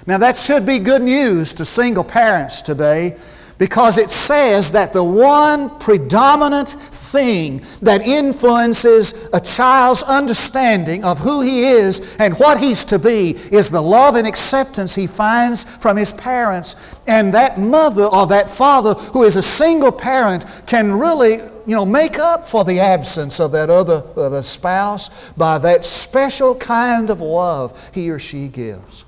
Now, 0.05 0.17
that 0.17 0.35
should 0.35 0.65
be 0.65 0.79
good 0.79 1.01
news 1.01 1.53
to 1.53 1.65
single 1.65 2.03
parents 2.03 2.61
today 2.61 3.17
because 3.57 3.97
it 3.97 4.11
says 4.11 4.71
that 4.71 4.93
the 4.93 5.03
one 5.03 5.69
predominant 5.79 6.69
thing 6.69 7.61
that 7.81 8.05
influences 8.05 9.29
a 9.33 9.39
child's 9.39 10.03
understanding 10.03 11.03
of 11.03 11.17
who 11.19 11.41
he 11.41 11.63
is 11.63 12.15
and 12.19 12.33
what 12.35 12.59
he's 12.59 12.85
to 12.85 12.99
be 12.99 13.31
is 13.51 13.69
the 13.69 13.81
love 13.81 14.15
and 14.15 14.27
acceptance 14.27 14.93
he 14.93 15.07
finds 15.07 15.63
from 15.63 15.97
his 15.97 16.13
parents. 16.13 17.01
And 17.07 17.33
that 17.33 17.59
mother 17.59 18.03
or 18.03 18.27
that 18.27 18.49
father 18.49 18.93
who 18.93 19.23
is 19.23 19.35
a 19.35 19.41
single 19.41 19.91
parent 19.91 20.45
can 20.67 20.91
really 20.91 21.39
you 21.67 21.75
know, 21.75 21.85
make 21.85 22.17
up 22.17 22.45
for 22.45 22.63
the 22.63 22.79
absence 22.79 23.41
of 23.41 23.51
that 23.51 23.69
other 23.69 24.01
the 24.15 24.41
spouse 24.41 25.31
by 25.33 25.57
that 25.59 25.83
special 25.83 26.55
kind 26.55 27.09
of 27.09 27.19
love 27.19 27.91
he 27.93 28.09
or 28.09 28.19
she 28.19 28.47
gives. 28.47 29.05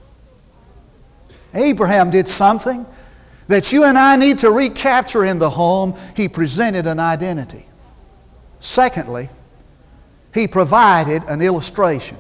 Abraham 1.53 2.11
did 2.11 2.27
something 2.27 2.85
that 3.49 3.71
you 3.71 3.83
and 3.83 3.97
I 3.97 4.15
need 4.15 4.39
to 4.39 4.51
recapture 4.51 5.25
in 5.25 5.39
the 5.39 5.49
home, 5.49 5.95
he 6.15 6.29
presented 6.29 6.85
an 6.85 6.99
identity. 6.99 7.65
Secondly, 8.59 9.29
he 10.35 10.47
provided 10.47 11.23
an 11.23 11.41
illustration. 11.41 12.17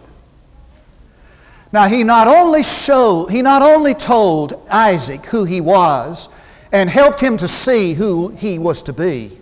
Now 1.71 1.87
he 1.87 2.03
not 2.03 2.27
only 2.27 2.63
showed, 2.63 3.27
he 3.27 3.43
not 3.43 3.61
only 3.61 3.93
told 3.93 4.59
Isaac 4.71 5.23
who 5.27 5.45
he 5.45 5.61
was 5.61 6.29
and 6.71 6.89
helped 6.89 7.21
him 7.21 7.37
to 7.37 7.47
see 7.47 7.93
who 7.93 8.29
he 8.29 8.57
was 8.57 8.81
to 8.83 8.93
be, 8.93 9.37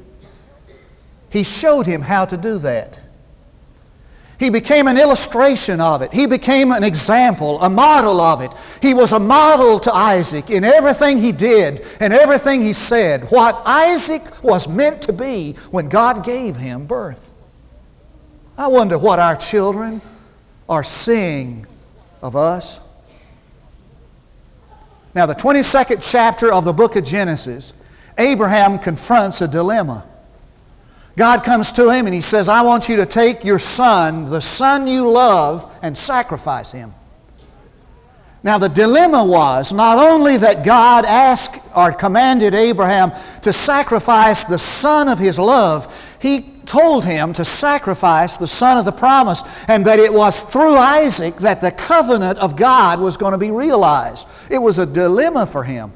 he 1.29 1.45
showed 1.45 1.85
him 1.85 2.01
how 2.01 2.25
to 2.25 2.35
do 2.35 2.57
that. 2.57 2.99
He 4.39 4.51
became 4.51 4.87
an 4.87 4.97
illustration 4.97 5.81
of 5.81 6.03
it. 6.03 6.13
He 6.13 6.27
became 6.27 6.71
an 6.71 6.83
example, 6.83 7.59
a 7.61 7.69
model 7.69 8.21
of 8.21 8.41
it. 8.41 8.51
He 8.81 8.93
was 8.93 9.11
a 9.11 9.19
model 9.19 9.79
to 9.79 9.93
Isaac 9.93 10.51
in 10.51 10.63
everything 10.63 11.17
he 11.17 11.31
did 11.31 11.83
and 11.99 12.13
everything 12.13 12.61
he 12.61 12.73
said, 12.73 13.23
what 13.31 13.59
Isaac 13.65 14.43
was 14.43 14.67
meant 14.67 15.01
to 15.03 15.13
be 15.13 15.53
when 15.71 15.89
God 15.89 16.23
gave 16.23 16.55
him 16.55 16.85
birth. 16.85 17.33
I 18.57 18.67
wonder 18.67 18.97
what 18.97 19.17
our 19.17 19.35
children 19.35 20.01
are 20.69 20.83
seeing 20.83 21.65
of 22.21 22.35
us. 22.35 22.79
Now, 25.15 25.25
the 25.25 25.33
22nd 25.33 26.07
chapter 26.11 26.53
of 26.53 26.63
the 26.63 26.73
book 26.73 26.95
of 26.95 27.03
Genesis, 27.03 27.73
Abraham 28.19 28.77
confronts 28.77 29.41
a 29.41 29.47
dilemma. 29.47 30.05
God 31.17 31.43
comes 31.43 31.71
to 31.73 31.89
him 31.89 32.05
and 32.05 32.13
he 32.13 32.21
says, 32.21 32.47
I 32.47 32.61
want 32.61 32.87
you 32.87 32.95
to 32.97 33.05
take 33.07 33.43
your 33.43 33.57
son, 33.57 34.25
the 34.25 34.39
son 34.39 34.85
you 34.87 35.09
love, 35.09 35.75
and 35.81 35.97
sacrifice 35.97 36.71
him. 36.71 36.93
Now, 38.43 38.59
the 38.59 38.69
dilemma 38.69 39.25
was 39.25 39.73
not 39.73 39.97
only 39.97 40.37
that 40.37 40.63
God 40.63 41.05
asked 41.05 41.59
or 41.75 41.91
commanded 41.91 42.53
Abraham 42.53 43.11
to 43.41 43.51
sacrifice 43.51 44.43
the 44.43 44.59
son 44.59 45.09
of 45.09 45.17
his 45.17 45.39
love, 45.39 45.91
he 46.21 46.53
told 46.67 47.03
him 47.03 47.33
to 47.33 47.43
sacrifice 47.43 48.37
the 48.37 48.45
son 48.45 48.77
of 48.77 48.85
the 48.85 48.91
promise, 48.91 49.65
and 49.67 49.83
that 49.85 49.97
it 49.97 50.13
was 50.13 50.39
through 50.39 50.75
Isaac 50.75 51.37
that 51.37 51.61
the 51.61 51.71
covenant 51.71 52.37
of 52.37 52.55
God 52.55 52.99
was 52.99 53.17
going 53.17 53.31
to 53.31 53.39
be 53.39 53.49
realized. 53.49 54.27
It 54.51 54.59
was 54.59 54.77
a 54.77 54.85
dilemma 54.85 55.47
for 55.47 55.63
him. 55.63 55.91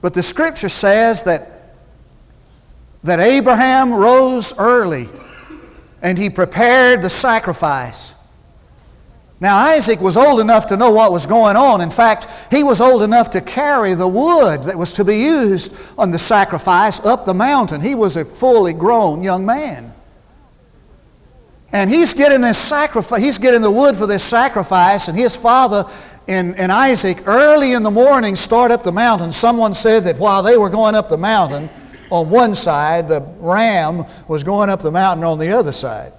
But 0.00 0.14
the 0.14 0.22
scripture 0.22 0.70
says 0.70 1.24
that 1.24 1.59
that 3.02 3.20
Abraham 3.20 3.92
rose 3.92 4.54
early 4.58 5.08
and 6.02 6.18
he 6.18 6.30
prepared 6.30 7.02
the 7.02 7.10
sacrifice. 7.10 8.14
Now, 9.40 9.56
Isaac 9.56 10.00
was 10.02 10.18
old 10.18 10.40
enough 10.40 10.66
to 10.66 10.76
know 10.76 10.90
what 10.90 11.12
was 11.12 11.24
going 11.24 11.56
on. 11.56 11.80
In 11.80 11.90
fact, 11.90 12.28
he 12.50 12.62
was 12.62 12.80
old 12.82 13.02
enough 13.02 13.30
to 13.30 13.40
carry 13.40 13.94
the 13.94 14.06
wood 14.06 14.64
that 14.64 14.76
was 14.76 14.92
to 14.94 15.04
be 15.04 15.16
used 15.16 15.74
on 15.96 16.10
the 16.10 16.18
sacrifice 16.18 17.00
up 17.00 17.24
the 17.24 17.32
mountain. 17.32 17.80
He 17.80 17.94
was 17.94 18.16
a 18.16 18.24
fully 18.24 18.74
grown 18.74 19.22
young 19.22 19.46
man. 19.46 19.94
And 21.72 21.88
he's 21.88 22.12
getting 22.12 22.42
this 22.42 22.58
sacrifice, 22.58 23.22
he's 23.22 23.38
getting 23.38 23.62
the 23.62 23.70
wood 23.70 23.96
for 23.96 24.06
this 24.06 24.24
sacrifice, 24.24 25.08
and 25.08 25.16
his 25.16 25.36
father 25.36 25.84
and, 26.28 26.58
and 26.58 26.70
Isaac 26.70 27.26
early 27.26 27.72
in 27.72 27.82
the 27.82 27.90
morning 27.90 28.36
start 28.36 28.70
up 28.70 28.82
the 28.82 28.92
mountain. 28.92 29.32
Someone 29.32 29.72
said 29.72 30.04
that 30.04 30.18
while 30.18 30.42
they 30.42 30.58
were 30.58 30.68
going 30.68 30.94
up 30.94 31.08
the 31.08 31.16
mountain, 31.16 31.70
on 32.10 32.28
one 32.28 32.54
side, 32.54 33.08
the 33.08 33.20
ram 33.38 34.04
was 34.28 34.44
going 34.44 34.68
up 34.68 34.82
the 34.82 34.90
mountain 34.90 35.24
on 35.24 35.38
the 35.38 35.56
other 35.56 35.72
side. 35.72 36.12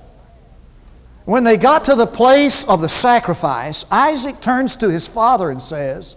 When 1.26 1.44
they 1.44 1.58
got 1.58 1.86
to 1.86 1.96
the 1.96 2.08
place 2.08 2.64
of 2.66 2.82
the 2.82 2.90
sacrifice, 2.90 3.86
Isaac 3.92 4.42
turns 4.42 4.76
to 4.78 4.90
his 4.90 5.08
father 5.08 5.52
and 5.52 5.62
says, 5.62 6.16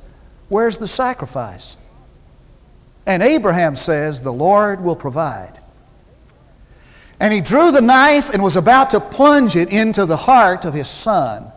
Where's 0.48 0.78
the 0.78 0.88
sacrifice? 0.88 1.76
And 3.06 3.22
Abraham 3.22 3.76
says, 3.76 4.22
The 4.22 4.32
Lord 4.32 4.80
will 4.80 4.96
provide. 4.96 5.60
And 7.20 7.32
he 7.32 7.40
drew 7.40 7.70
the 7.70 7.80
knife 7.80 8.30
and 8.30 8.42
was 8.42 8.56
about 8.56 8.90
to 8.90 9.00
plunge 9.00 9.56
it 9.56 9.72
into 9.72 10.06
the 10.06 10.16
heart 10.16 10.64
of 10.64 10.74
his 10.74 10.88
son. 10.88 11.50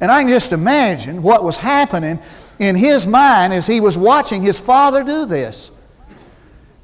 And 0.00 0.10
I 0.10 0.22
can 0.22 0.30
just 0.30 0.52
imagine 0.52 1.22
what 1.22 1.44
was 1.44 1.56
happening 1.56 2.20
in 2.58 2.76
his 2.76 3.06
mind 3.06 3.52
as 3.52 3.66
he 3.66 3.80
was 3.80 3.96
watching 3.96 4.42
his 4.42 4.58
father 4.58 5.02
do 5.02 5.24
this. 5.26 5.70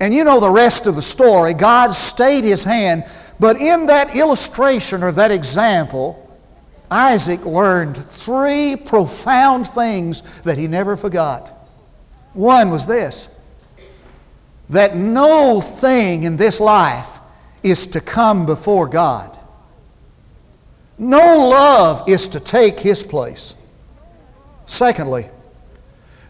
And 0.00 0.14
you 0.14 0.24
know 0.24 0.40
the 0.40 0.50
rest 0.50 0.86
of 0.86 0.96
the 0.96 1.02
story. 1.02 1.52
God 1.52 1.92
stayed 1.92 2.44
his 2.44 2.64
hand. 2.64 3.04
But 3.38 3.60
in 3.60 3.86
that 3.86 4.16
illustration 4.16 5.02
or 5.02 5.12
that 5.12 5.30
example, 5.30 6.26
Isaac 6.90 7.44
learned 7.44 7.96
three 7.96 8.76
profound 8.76 9.66
things 9.66 10.42
that 10.42 10.58
he 10.58 10.66
never 10.66 10.96
forgot. 10.96 11.52
One 12.32 12.70
was 12.70 12.86
this 12.86 13.28
that 14.70 14.94
no 14.94 15.60
thing 15.60 16.22
in 16.22 16.36
this 16.36 16.60
life 16.60 17.18
is 17.62 17.88
to 17.88 18.00
come 18.00 18.46
before 18.46 18.86
God. 18.86 19.36
No 20.96 21.48
love 21.48 22.08
is 22.08 22.28
to 22.28 22.40
take 22.40 22.78
his 22.78 23.02
place. 23.02 23.56
Secondly, 24.66 25.28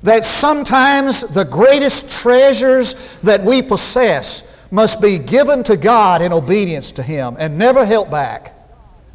that 0.02 0.24
sometimes 0.24 1.20
the 1.20 1.44
greatest 1.44 2.10
treasures 2.22 3.18
that 3.20 3.42
we 3.42 3.62
possess 3.62 4.46
must 4.70 5.00
be 5.00 5.18
given 5.18 5.62
to 5.64 5.76
God 5.76 6.22
in 6.22 6.32
obedience 6.32 6.92
to 6.92 7.02
Him 7.02 7.36
and 7.38 7.58
never 7.58 7.84
held 7.84 8.10
back. 8.10 8.56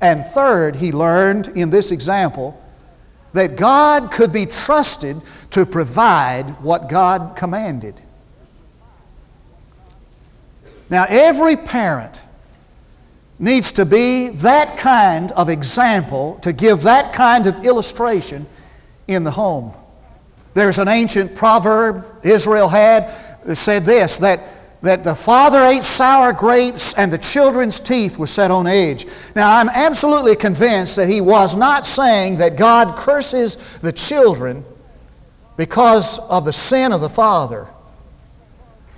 And 0.01 0.25
third, 0.25 0.75
he 0.75 0.91
learned 0.91 1.49
in 1.49 1.69
this 1.69 1.91
example 1.91 2.61
that 3.33 3.55
God 3.55 4.11
could 4.11 4.31
be 4.31 4.45
trusted 4.45 5.21
to 5.51 5.65
provide 5.65 6.49
what 6.61 6.89
God 6.89 7.35
commanded. 7.35 7.99
Now, 10.89 11.05
every 11.09 11.55
parent 11.55 12.21
needs 13.39 13.71
to 13.73 13.85
be 13.85 14.29
that 14.29 14.77
kind 14.77 15.31
of 15.31 15.49
example, 15.49 16.39
to 16.43 16.53
give 16.53 16.83
that 16.83 17.13
kind 17.13 17.47
of 17.47 17.65
illustration 17.65 18.45
in 19.07 19.23
the 19.23 19.31
home. 19.31 19.73
There's 20.55 20.79
an 20.79 20.87
ancient 20.87 21.35
proverb 21.35 22.05
Israel 22.23 22.69
had 22.69 23.13
that 23.43 23.57
said 23.57 23.85
this 23.85 24.17
that, 24.19 24.39
that 24.81 25.03
the 25.03 25.13
father 25.13 25.61
ate 25.63 25.83
sour 25.83 26.31
grapes 26.31 26.93
and 26.93 27.11
the 27.11 27.17
children's 27.17 27.79
teeth 27.79 28.17
were 28.17 28.25
set 28.25 28.51
on 28.51 28.65
edge. 28.65 29.05
Now, 29.35 29.57
I'm 29.57 29.67
absolutely 29.67 30.37
convinced 30.37 30.95
that 30.95 31.09
he 31.09 31.19
was 31.19 31.57
not 31.57 31.85
saying 31.85 32.37
that 32.37 32.55
God 32.55 32.95
curses 32.95 33.77
the 33.79 33.91
children 33.91 34.63
because 35.57 36.19
of 36.19 36.45
the 36.45 36.53
sin 36.53 36.93
of 36.93 37.01
the 37.01 37.09
father. 37.09 37.67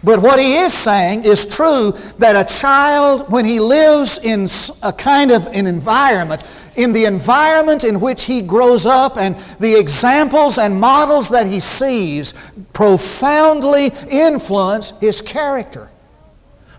But 0.04 0.22
what 0.22 0.40
he 0.40 0.56
is 0.56 0.74
saying 0.74 1.26
is 1.26 1.46
true 1.46 1.92
that 2.20 2.36
a 2.36 2.54
child, 2.54 3.32
when 3.32 3.46
he 3.46 3.60
lives 3.60 4.20
in 4.20 4.48
a 4.84 4.94
kind 4.94 5.32
of 5.32 5.48
an 5.48 5.66
environment, 5.66 6.44
in 6.76 6.92
the 6.92 7.06
environment 7.06 7.84
in 7.84 8.00
which 8.00 8.26
he 8.26 8.42
grows 8.42 8.86
up 8.86 9.18
and 9.18 9.36
the 9.60 9.78
examples 9.78 10.60
and 10.60 10.80
models 10.80 11.30
that 11.30 11.48
he 11.48 11.60
sees 11.60 12.36
profoundly 12.74 13.92
influence 14.10 14.94
his 15.02 15.20
character. 15.22 15.90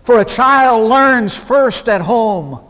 For 0.03 0.21
a 0.21 0.25
child 0.25 0.89
learns 0.89 1.37
first 1.37 1.89
at 1.89 2.01
home, 2.01 2.61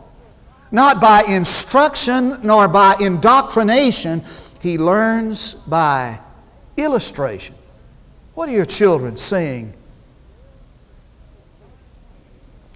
not 0.72 1.00
by 1.00 1.24
instruction 1.24 2.40
nor 2.44 2.68
by 2.68 2.96
indoctrination, 3.00 4.24
he 4.62 4.80
learns 4.80 5.54
by 5.54 6.20
illustration. 6.76 7.56
What 8.34 8.50
are 8.50 8.54
your 8.54 8.66
children 8.66 9.16
seeing 9.16 9.74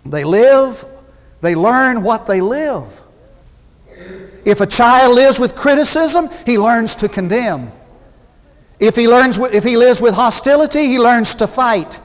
they 0.05 0.23
live, 0.23 0.85
they 1.41 1.55
learn 1.55 2.03
what 2.03 2.27
they 2.27 2.41
live. 2.41 3.01
If 4.45 4.59
a 4.61 4.65
child 4.65 5.15
lives 5.15 5.39
with 5.39 5.55
criticism, 5.55 6.29
he 6.45 6.57
learns 6.57 6.95
to 6.97 7.07
condemn. 7.07 7.71
If 8.79 8.95
he, 8.95 9.07
learns, 9.07 9.37
if 9.37 9.63
he 9.63 9.77
lives 9.77 10.01
with 10.01 10.13
hostility, 10.13 10.87
he 10.87 10.99
learns 10.99 11.35
to 11.35 11.47
fight. 11.47 12.01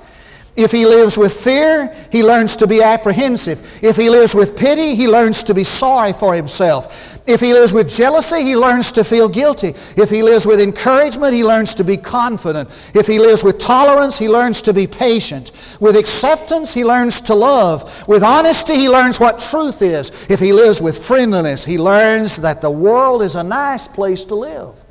If 0.59 0.73
he 0.73 0.87
lives 0.87 1.17
with 1.17 1.33
fear, 1.33 1.95
he 2.11 2.25
learns 2.25 2.57
to 2.57 2.67
be 2.67 2.83
apprehensive. 2.83 3.79
If 3.81 3.97
he 3.97 4.11
lives 4.11 4.35
with 4.35 4.59
pity, 4.59 4.97
he 4.97 5.07
learns 5.07 5.45
to 5.45 5.55
be 5.55 5.63
sorry 5.63 6.13
for 6.13 6.35
himself. 6.35 7.23
If 7.29 7.41
he 7.41 7.53
lives 7.53 7.73
with 7.73 7.89
jealousy, 7.89 8.43
he 8.43 8.57
learns 8.57 8.91
to 8.93 9.05
feel 9.05 9.29
guilty. 9.29 9.69
If 9.97 10.11
he 10.11 10.21
lives 10.21 10.47
with 10.47 10.61
encouragement, 10.61 11.33
he 11.33 11.45
learns 11.45 11.77
to 11.77 11.85
be 11.85 11.97
confident. 11.97 12.71
If 12.93 13.07
he 13.07 13.21
lives 13.21 13.45
with 13.45 13.61
tolerance, 13.61 14.19
he 14.19 14.29
learns 14.29 14.61
to 14.63 14.75
be 14.75 14.89
patient. 14.89 15.53
With 15.79 15.95
acceptance, 15.95 16.75
he 16.75 16.85
learns 16.85 17.21
to 17.21 17.37
love. 17.37 18.09
With 18.09 18.25
honesty, 18.25 18.75
he 18.75 18.89
learns 18.89 19.21
what 19.21 19.39
truth 19.39 19.81
is. 19.81 20.11
If 20.29 20.41
he 20.41 20.53
lives 20.53 20.81
with 20.81 20.99
friendliness, 20.99 21.65
he 21.65 21.79
learns 21.79 22.39
that 22.39 22.63
the 22.63 22.71
world 22.71 23.23
is 23.23 23.37
a 23.37 23.45
nice 23.45 23.87
place 23.87 24.25
to 24.25 24.35
live. 24.35 24.85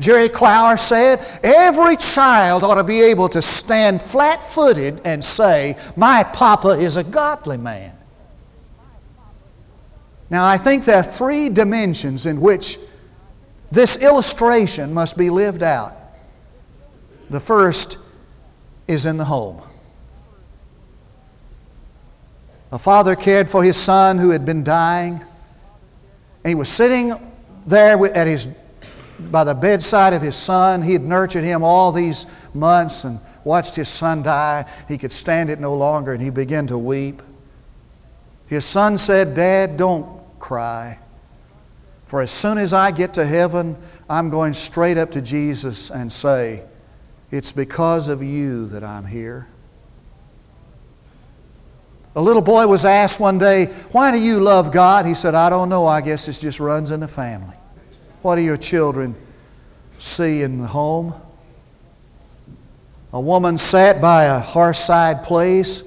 Jerry 0.00 0.28
Clower 0.28 0.76
said, 0.76 1.20
every 1.42 1.96
child 1.96 2.62
ought 2.62 2.76
to 2.76 2.84
be 2.84 3.02
able 3.02 3.28
to 3.30 3.42
stand 3.42 4.00
flat 4.00 4.44
footed 4.44 5.00
and 5.04 5.24
say, 5.24 5.76
My 5.96 6.22
papa 6.22 6.68
is 6.68 6.96
a 6.96 7.02
godly 7.02 7.58
man. 7.58 7.94
Now, 10.30 10.46
I 10.46 10.56
think 10.56 10.84
there 10.84 10.96
are 10.96 11.02
three 11.02 11.48
dimensions 11.48 12.26
in 12.26 12.40
which 12.40 12.78
this 13.70 13.96
illustration 13.96 14.94
must 14.94 15.16
be 15.16 15.30
lived 15.30 15.62
out. 15.62 15.94
The 17.30 17.40
first 17.40 17.98
is 18.86 19.04
in 19.04 19.16
the 19.16 19.24
home. 19.24 19.60
A 22.70 22.78
father 22.78 23.16
cared 23.16 23.48
for 23.48 23.64
his 23.64 23.76
son 23.76 24.18
who 24.18 24.30
had 24.30 24.44
been 24.44 24.62
dying, 24.62 25.14
and 25.14 26.48
he 26.48 26.54
was 26.54 26.68
sitting 26.68 27.14
there 27.66 27.98
at 28.14 28.26
his 28.26 28.46
by 29.18 29.44
the 29.44 29.54
bedside 29.54 30.12
of 30.12 30.22
his 30.22 30.34
son. 30.34 30.82
He 30.82 30.92
had 30.92 31.02
nurtured 31.02 31.44
him 31.44 31.62
all 31.62 31.92
these 31.92 32.26
months 32.54 33.04
and 33.04 33.20
watched 33.44 33.76
his 33.76 33.88
son 33.88 34.22
die. 34.22 34.70
He 34.88 34.98
could 34.98 35.12
stand 35.12 35.50
it 35.50 35.60
no 35.60 35.74
longer 35.74 36.12
and 36.12 36.22
he 36.22 36.30
began 36.30 36.66
to 36.68 36.78
weep. 36.78 37.22
His 38.46 38.64
son 38.64 38.96
said, 38.98 39.34
Dad, 39.34 39.76
don't 39.76 40.22
cry. 40.38 40.98
For 42.06 42.22
as 42.22 42.30
soon 42.30 42.56
as 42.56 42.72
I 42.72 42.90
get 42.90 43.14
to 43.14 43.26
heaven, 43.26 43.76
I'm 44.08 44.30
going 44.30 44.54
straight 44.54 44.96
up 44.96 45.10
to 45.12 45.20
Jesus 45.20 45.90
and 45.90 46.10
say, 46.10 46.64
It's 47.30 47.52
because 47.52 48.08
of 48.08 48.22
you 48.22 48.66
that 48.68 48.82
I'm 48.82 49.04
here. 49.04 49.48
A 52.16 52.22
little 52.22 52.42
boy 52.42 52.66
was 52.66 52.86
asked 52.86 53.20
one 53.20 53.38
day, 53.38 53.66
Why 53.92 54.10
do 54.10 54.18
you 54.18 54.40
love 54.40 54.72
God? 54.72 55.04
He 55.04 55.14
said, 55.14 55.34
I 55.34 55.50
don't 55.50 55.68
know. 55.68 55.86
I 55.86 56.00
guess 56.00 56.26
it 56.26 56.40
just 56.40 56.58
runs 56.58 56.90
in 56.90 57.00
the 57.00 57.08
family. 57.08 57.54
What 58.22 58.36
do 58.36 58.42
your 58.42 58.56
children 58.56 59.14
see 59.98 60.42
in 60.42 60.60
the 60.60 60.66
home? 60.66 61.14
A 63.12 63.20
woman 63.20 63.58
sat 63.58 64.00
by 64.02 64.24
a 64.24 64.40
hearthside 64.40 65.22
place 65.22 65.84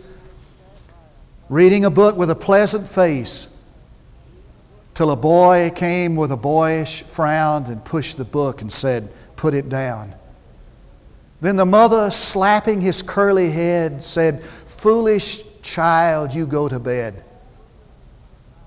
reading 1.49 1.83
a 1.83 1.91
book 1.91 2.15
with 2.15 2.29
a 2.29 2.35
pleasant 2.35 2.87
face 2.87 3.49
till 4.93 5.11
a 5.11 5.15
boy 5.17 5.71
came 5.75 6.15
with 6.15 6.31
a 6.31 6.37
boyish 6.37 7.03
frown 7.03 7.65
and 7.65 7.83
pushed 7.83 8.17
the 8.17 8.25
book 8.25 8.61
and 8.61 8.71
said, 8.71 9.11
Put 9.35 9.53
it 9.53 9.67
down. 9.67 10.15
Then 11.41 11.57
the 11.57 11.65
mother, 11.65 12.11
slapping 12.11 12.81
his 12.81 13.01
curly 13.01 13.49
head, 13.49 14.03
said, 14.03 14.41
Foolish 14.43 15.43
child, 15.61 16.33
you 16.33 16.47
go 16.47 16.69
to 16.69 16.79
bed. 16.79 17.23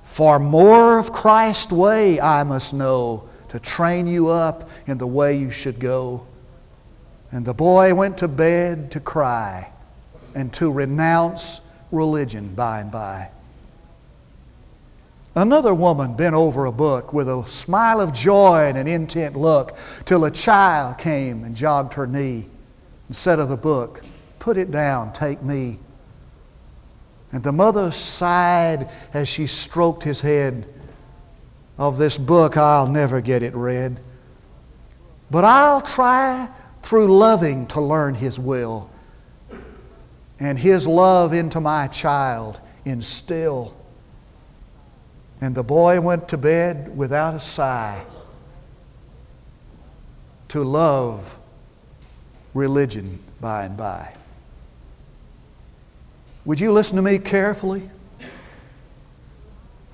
For 0.02 0.38
more 0.38 0.98
of 0.98 1.12
Christ's 1.12 1.72
way 1.72 2.20
I 2.20 2.44
must 2.44 2.74
know 2.74 3.28
to 3.54 3.60
train 3.60 4.08
you 4.08 4.30
up 4.30 4.68
in 4.88 4.98
the 4.98 5.06
way 5.06 5.38
you 5.38 5.48
should 5.48 5.78
go. 5.78 6.26
And 7.30 7.46
the 7.46 7.54
boy 7.54 7.94
went 7.94 8.18
to 8.18 8.26
bed 8.26 8.90
to 8.90 8.98
cry 8.98 9.70
and 10.34 10.52
to 10.54 10.72
renounce 10.72 11.60
religion 11.92 12.52
by 12.56 12.80
and 12.80 12.90
by. 12.90 13.30
Another 15.36 15.72
woman 15.72 16.16
bent 16.16 16.34
over 16.34 16.64
a 16.64 16.72
book 16.72 17.12
with 17.12 17.28
a 17.28 17.44
smile 17.46 18.00
of 18.00 18.12
joy 18.12 18.64
and 18.66 18.76
an 18.76 18.88
intent 18.88 19.36
look 19.36 19.78
till 20.04 20.24
a 20.24 20.32
child 20.32 20.98
came 20.98 21.44
and 21.44 21.54
jogged 21.54 21.94
her 21.94 22.08
knee 22.08 22.46
and 23.06 23.14
said 23.14 23.38
of 23.38 23.48
the 23.48 23.56
book, 23.56 24.02
Put 24.40 24.56
it 24.56 24.72
down, 24.72 25.12
take 25.12 25.44
me. 25.44 25.78
And 27.30 27.44
the 27.44 27.52
mother 27.52 27.92
sighed 27.92 28.90
as 29.12 29.28
she 29.28 29.46
stroked 29.46 30.02
his 30.02 30.22
head 30.22 30.66
of 31.76 31.98
this 31.98 32.18
book, 32.18 32.56
I'll 32.56 32.86
never 32.86 33.20
get 33.20 33.42
it 33.42 33.54
read. 33.54 34.00
But 35.30 35.44
I'll 35.44 35.80
try 35.80 36.48
through 36.82 37.08
loving 37.16 37.66
to 37.68 37.80
learn 37.80 38.14
His 38.14 38.38
will 38.38 38.90
and 40.38 40.58
His 40.58 40.86
love 40.86 41.32
into 41.32 41.60
my 41.60 41.86
child 41.88 42.60
instill. 42.84 43.76
And 45.40 45.54
the 45.54 45.64
boy 45.64 46.00
went 46.00 46.28
to 46.28 46.38
bed 46.38 46.96
without 46.96 47.34
a 47.34 47.40
sigh 47.40 48.04
to 50.48 50.62
love 50.62 51.38
religion 52.52 53.18
by 53.40 53.64
and 53.64 53.76
by. 53.76 54.14
Would 56.44 56.60
you 56.60 56.70
listen 56.70 56.96
to 56.96 57.02
me 57.02 57.18
carefully? 57.18 57.90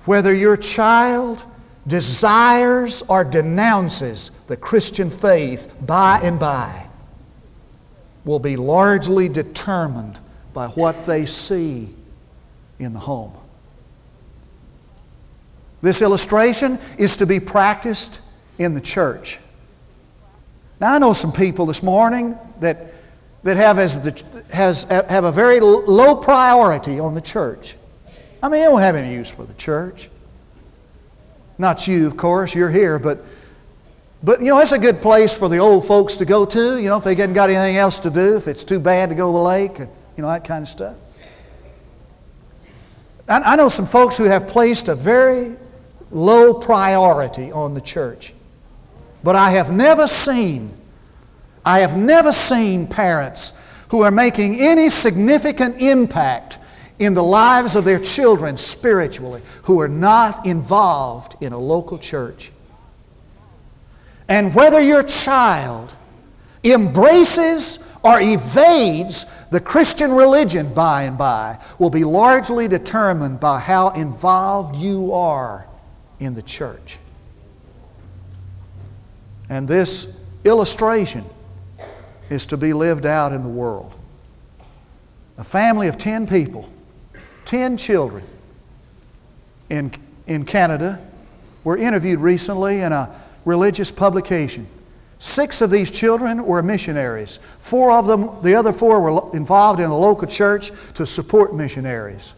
Whether 0.05 0.33
your 0.33 0.57
child 0.57 1.45
desires 1.87 3.01
or 3.07 3.23
denounces 3.23 4.31
the 4.47 4.57
Christian 4.57 5.09
faith 5.09 5.75
by 5.81 6.19
and 6.21 6.39
by 6.39 6.87
will 8.23 8.39
be 8.39 8.55
largely 8.55 9.27
determined 9.27 10.19
by 10.53 10.67
what 10.67 11.05
they 11.05 11.25
see 11.25 11.93
in 12.77 12.93
the 12.93 12.99
home. 12.99 13.33
This 15.81 16.03
illustration 16.03 16.77
is 16.99 17.17
to 17.17 17.25
be 17.25 17.39
practiced 17.39 18.21
in 18.59 18.75
the 18.75 18.81
church. 18.81 19.39
Now, 20.79 20.93
I 20.93 20.99
know 20.99 21.13
some 21.13 21.31
people 21.31 21.65
this 21.65 21.81
morning 21.81 22.37
that, 22.59 22.93
that 23.41 23.57
have, 23.57 23.79
as 23.79 24.01
the, 24.01 24.43
has, 24.53 24.83
have 24.83 25.23
a 25.23 25.31
very 25.31 25.59
low 25.59 26.15
priority 26.15 26.99
on 26.99 27.15
the 27.15 27.21
church. 27.21 27.75
I 28.43 28.49
mean, 28.49 28.61
they 28.61 28.67
don't 28.67 28.81
have 28.81 28.95
any 28.95 29.13
use 29.13 29.29
for 29.29 29.43
the 29.45 29.53
church. 29.55 30.10
Not 31.61 31.87
you, 31.87 32.07
of 32.07 32.17
course, 32.17 32.55
you're 32.55 32.71
here, 32.71 32.97
but, 32.97 33.19
but 34.23 34.39
you 34.39 34.47
know, 34.47 34.57
it's 34.57 34.71
a 34.71 34.79
good 34.79 34.99
place 34.99 35.31
for 35.31 35.47
the 35.47 35.59
old 35.59 35.85
folks 35.85 36.15
to 36.15 36.25
go 36.25 36.43
to, 36.43 36.79
you 36.79 36.89
know, 36.89 36.97
if 36.97 37.03
they 37.03 37.13
haven't 37.13 37.35
got 37.35 37.51
anything 37.51 37.77
else 37.77 37.99
to 37.99 38.09
do, 38.09 38.35
if 38.35 38.47
it's 38.47 38.63
too 38.63 38.79
bad 38.79 39.09
to 39.09 39.15
go 39.15 39.27
to 39.27 39.37
the 39.37 39.43
lake, 39.43 39.77
you 39.77 40.23
know, 40.23 40.27
that 40.27 40.43
kind 40.43 40.63
of 40.63 40.67
stuff. 40.67 40.97
I, 43.29 43.53
I 43.53 43.55
know 43.57 43.69
some 43.69 43.85
folks 43.85 44.17
who 44.17 44.23
have 44.23 44.47
placed 44.47 44.87
a 44.87 44.95
very 44.95 45.55
low 46.09 46.55
priority 46.55 47.51
on 47.51 47.75
the 47.75 47.81
church. 47.81 48.33
But 49.23 49.35
I 49.35 49.51
have 49.51 49.71
never 49.71 50.07
seen, 50.07 50.73
I 51.63 51.81
have 51.81 51.95
never 51.95 52.31
seen 52.31 52.87
parents 52.87 53.53
who 53.89 54.01
are 54.01 54.09
making 54.09 54.59
any 54.59 54.89
significant 54.89 55.79
impact 55.79 56.57
in 57.01 57.15
the 57.15 57.23
lives 57.23 57.75
of 57.75 57.83
their 57.83 57.97
children 57.97 58.55
spiritually 58.55 59.41
who 59.63 59.81
are 59.81 59.87
not 59.87 60.45
involved 60.45 61.35
in 61.41 61.51
a 61.51 61.57
local 61.57 61.97
church. 61.97 62.51
And 64.29 64.53
whether 64.53 64.79
your 64.79 65.01
child 65.01 65.95
embraces 66.63 67.79
or 68.03 68.21
evades 68.21 69.25
the 69.49 69.59
Christian 69.59 70.11
religion 70.11 70.75
by 70.75 71.03
and 71.03 71.17
by 71.17 71.57
will 71.79 71.89
be 71.89 72.03
largely 72.03 72.67
determined 72.67 73.39
by 73.39 73.59
how 73.59 73.89
involved 73.89 74.75
you 74.75 75.11
are 75.11 75.65
in 76.19 76.35
the 76.35 76.43
church. 76.43 76.99
And 79.49 79.67
this 79.67 80.07
illustration 80.45 81.25
is 82.29 82.45
to 82.45 82.57
be 82.57 82.73
lived 82.73 83.07
out 83.07 83.33
in 83.33 83.41
the 83.41 83.49
world. 83.49 83.97
A 85.39 85.43
family 85.43 85.87
of 85.87 85.97
10 85.97 86.27
people, 86.27 86.69
10 87.51 87.75
children 87.75 88.23
in, 89.69 89.91
in 90.25 90.45
Canada 90.45 91.05
were 91.65 91.75
interviewed 91.75 92.21
recently 92.21 92.79
in 92.79 92.93
a 92.93 93.13
religious 93.43 93.91
publication. 93.91 94.65
Six 95.19 95.61
of 95.61 95.69
these 95.69 95.91
children 95.91 96.45
were 96.45 96.63
missionaries. 96.63 97.41
Four 97.59 97.91
of 97.91 98.07
them, 98.07 98.41
the 98.41 98.55
other 98.55 98.71
four, 98.71 99.01
were 99.01 99.35
involved 99.35 99.81
in 99.81 99.89
the 99.89 99.95
local 99.97 100.29
church 100.29 100.71
to 100.93 101.05
support 101.05 101.53
missionaries. 101.53 102.35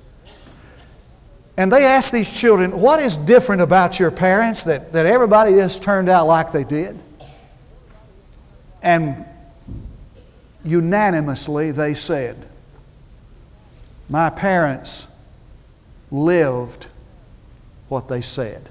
And 1.58 1.71
they 1.71 1.86
asked 1.86 2.12
these 2.12 2.36
children, 2.36 2.71
What 2.82 2.99
is 2.99 3.15
different 3.15 3.62
about 3.62 3.99
your 3.99 4.10
parents 4.10 4.63
that, 4.63 4.93
that 4.93 5.06
everybody 5.06 5.54
just 5.54 5.84
turned 5.84 6.10
out 6.10 6.26
like 6.26 6.52
they 6.52 6.63
did? 6.63 6.97
And 8.82 9.28
unanimously 10.65 11.69
they 11.69 11.93
said, 11.93 12.49
My 14.13 14.30
parents 14.30 15.08
lived 16.12 16.86
what 17.89 18.08
they 18.08 18.21
said. 18.21 18.69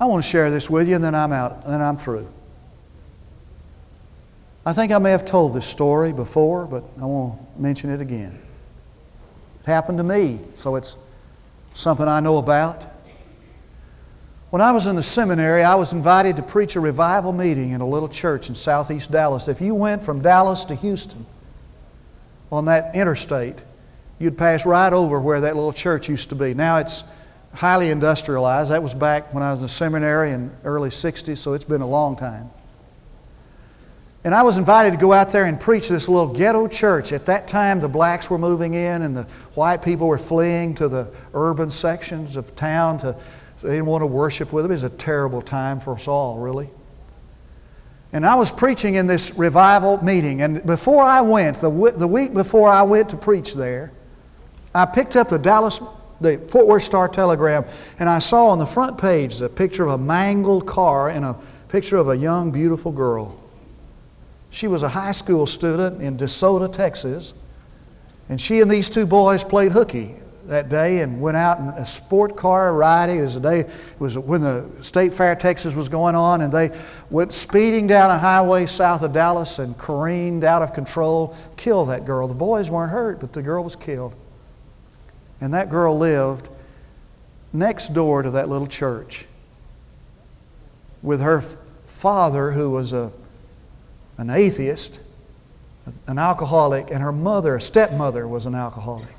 I 0.00 0.06
want 0.06 0.24
to 0.24 0.30
share 0.30 0.50
this 0.50 0.70
with 0.70 0.88
you 0.88 0.94
and 0.94 1.04
then 1.04 1.14
I'm 1.14 1.30
out, 1.30 1.64
and 1.64 1.74
then 1.74 1.82
I'm 1.82 1.98
through. 1.98 2.26
I 4.64 4.72
think 4.72 4.92
I 4.92 4.98
may 4.98 5.10
have 5.10 5.26
told 5.26 5.52
this 5.52 5.66
story 5.66 6.10
before, 6.14 6.64
but 6.64 6.84
I 6.98 7.04
won't 7.04 7.38
mention 7.60 7.90
it 7.90 8.00
again 8.00 8.40
It 9.60 9.66
happened 9.66 9.98
to 9.98 10.04
me, 10.04 10.40
so 10.54 10.76
it's 10.76 10.96
something 11.74 12.08
I 12.08 12.20
know 12.20 12.38
about. 12.38 12.82
When 14.48 14.62
I 14.62 14.72
was 14.72 14.86
in 14.86 14.96
the 14.96 15.02
seminary, 15.02 15.64
I 15.64 15.74
was 15.74 15.92
invited 15.92 16.36
to 16.36 16.42
preach 16.42 16.76
a 16.76 16.80
revival 16.80 17.34
meeting 17.34 17.72
in 17.72 17.82
a 17.82 17.86
little 17.86 18.08
church 18.08 18.48
in 18.48 18.54
southeast 18.54 19.12
Dallas. 19.12 19.48
If 19.48 19.60
you 19.60 19.74
went 19.74 20.02
from 20.02 20.22
Dallas 20.22 20.64
to 20.64 20.74
Houston 20.74 21.26
on 22.50 22.66
that 22.66 22.94
interstate, 22.94 23.62
you'd 24.18 24.38
pass 24.38 24.66
right 24.66 24.92
over 24.92 25.20
where 25.20 25.40
that 25.40 25.54
little 25.54 25.72
church 25.72 26.08
used 26.08 26.30
to 26.30 26.34
be. 26.34 26.54
Now 26.54 26.78
it's 26.78 27.04
highly 27.54 27.90
industrialized. 27.90 28.70
That 28.70 28.82
was 28.82 28.94
back 28.94 29.32
when 29.34 29.42
I 29.42 29.52
was 29.52 29.62
in 29.62 29.68
seminary 29.68 30.32
in 30.32 30.50
early 30.64 30.90
60s, 30.90 31.38
so 31.38 31.52
it's 31.54 31.64
been 31.64 31.80
a 31.80 31.86
long 31.86 32.16
time. 32.16 32.50
And 34.24 34.34
I 34.34 34.42
was 34.42 34.58
invited 34.58 34.92
to 34.92 34.98
go 34.98 35.12
out 35.12 35.30
there 35.30 35.44
and 35.44 35.58
preach 35.58 35.88
this 35.88 36.08
little 36.08 36.34
ghetto 36.34 36.66
church. 36.66 37.12
At 37.12 37.26
that 37.26 37.48
time, 37.48 37.80
the 37.80 37.88
blacks 37.88 38.28
were 38.28 38.38
moving 38.38 38.74
in 38.74 39.02
and 39.02 39.16
the 39.16 39.22
white 39.54 39.82
people 39.82 40.08
were 40.08 40.18
fleeing 40.18 40.74
to 40.76 40.88
the 40.88 41.10
urban 41.34 41.70
sections 41.70 42.36
of 42.36 42.54
town. 42.56 42.98
To, 42.98 43.16
they 43.62 43.70
didn't 43.70 43.86
want 43.86 44.02
to 44.02 44.06
worship 44.06 44.52
with 44.52 44.64
them. 44.64 44.72
It 44.72 44.74
was 44.74 44.82
a 44.82 44.90
terrible 44.90 45.40
time 45.40 45.78
for 45.80 45.94
us 45.94 46.08
all, 46.08 46.38
really. 46.38 46.68
And 48.12 48.24
I 48.24 48.36
was 48.36 48.50
preaching 48.50 48.94
in 48.94 49.06
this 49.06 49.34
revival 49.34 50.02
meeting. 50.02 50.40
And 50.40 50.64
before 50.64 51.02
I 51.02 51.20
went, 51.20 51.58
the, 51.58 51.92
the 51.96 52.06
week 52.06 52.32
before 52.32 52.68
I 52.68 52.82
went 52.82 53.10
to 53.10 53.16
preach 53.16 53.54
there, 53.54 53.92
I 54.74 54.86
picked 54.86 55.16
up 55.16 55.28
the 55.28 55.38
Dallas, 55.38 55.80
the 56.20 56.38
Fort 56.48 56.66
Worth 56.66 56.82
Star 56.82 57.08
Telegram, 57.08 57.64
and 57.98 58.08
I 58.08 58.18
saw 58.18 58.48
on 58.48 58.58
the 58.58 58.66
front 58.66 58.98
page 58.98 59.40
a 59.40 59.48
picture 59.48 59.84
of 59.84 59.90
a 59.90 59.98
mangled 59.98 60.66
car 60.66 61.10
and 61.10 61.24
a 61.24 61.36
picture 61.68 61.96
of 61.96 62.08
a 62.08 62.16
young, 62.16 62.50
beautiful 62.50 62.92
girl. 62.92 63.38
She 64.50 64.68
was 64.68 64.82
a 64.82 64.88
high 64.88 65.12
school 65.12 65.44
student 65.44 66.00
in 66.00 66.16
DeSoto, 66.16 66.72
Texas, 66.72 67.34
and 68.30 68.40
she 68.40 68.60
and 68.60 68.70
these 68.70 68.88
two 68.88 69.06
boys 69.06 69.44
played 69.44 69.72
hooky 69.72 70.16
that 70.48 70.68
day 70.68 71.00
and 71.00 71.20
went 71.20 71.36
out 71.36 71.58
in 71.58 71.68
a 71.68 71.84
sport 71.84 72.36
car 72.36 72.74
riding. 72.74 73.18
It 73.18 73.22
was 73.22 73.34
the 73.34 73.40
day 73.40 73.60
it 73.60 74.00
was 74.00 74.18
when 74.18 74.40
the 74.40 74.68
State 74.80 75.14
Fair 75.14 75.36
Texas 75.36 75.74
was 75.74 75.88
going 75.88 76.14
on, 76.14 76.40
and 76.40 76.52
they 76.52 76.76
went 77.10 77.32
speeding 77.32 77.86
down 77.86 78.10
a 78.10 78.18
highway 78.18 78.66
south 78.66 79.02
of 79.02 79.12
Dallas 79.12 79.58
and 79.58 79.76
careened 79.78 80.44
out 80.44 80.62
of 80.62 80.74
control, 80.74 81.36
killed 81.56 81.88
that 81.90 82.04
girl. 82.04 82.26
The 82.28 82.34
boys 82.34 82.70
weren't 82.70 82.90
hurt, 82.90 83.20
but 83.20 83.32
the 83.32 83.42
girl 83.42 83.62
was 83.62 83.76
killed. 83.76 84.14
And 85.40 85.54
that 85.54 85.70
girl 85.70 85.96
lived 85.96 86.48
next 87.52 87.94
door 87.94 88.22
to 88.22 88.30
that 88.32 88.48
little 88.48 88.66
church 88.66 89.26
with 91.02 91.20
her 91.20 91.40
father, 91.86 92.52
who 92.52 92.70
was 92.70 92.92
a 92.92 93.12
an 94.18 94.30
atheist, 94.30 95.00
an 96.08 96.18
alcoholic, 96.18 96.90
and 96.90 97.02
her 97.02 97.12
mother, 97.12 97.54
a 97.54 97.60
stepmother, 97.60 98.26
was 98.26 98.46
an 98.46 98.54
alcoholic. 98.54 99.17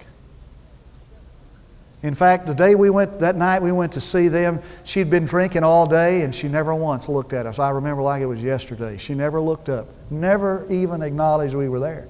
In 2.01 2.13
fact, 2.13 2.47
the 2.47 2.53
day 2.55 2.75
we 2.75 2.89
went, 2.89 3.19
that 3.19 3.35
night 3.35 3.61
we 3.61 3.73
went 3.73 3.91
to 3.93 4.01
see 4.01 4.29
them, 4.29 4.61
she'd 4.85 5.09
been 5.09 5.25
drinking 5.25 5.63
all 5.63 5.85
day 5.85 6.21
and 6.21 6.33
she 6.33 6.47
never 6.47 6.73
once 6.73 7.09
looked 7.09 7.33
at 7.33 7.45
us. 7.45 7.59
I 7.59 7.71
remember 7.71 8.01
like 8.01 8.21
it 8.21 8.25
was 8.25 8.41
yesterday. 8.41 8.95
She 8.97 9.13
never 9.13 9.41
looked 9.41 9.67
up, 9.67 9.87
never 10.09 10.65
even 10.69 11.01
acknowledged 11.01 11.55
we 11.55 11.67
were 11.67 11.79
there. 11.79 12.07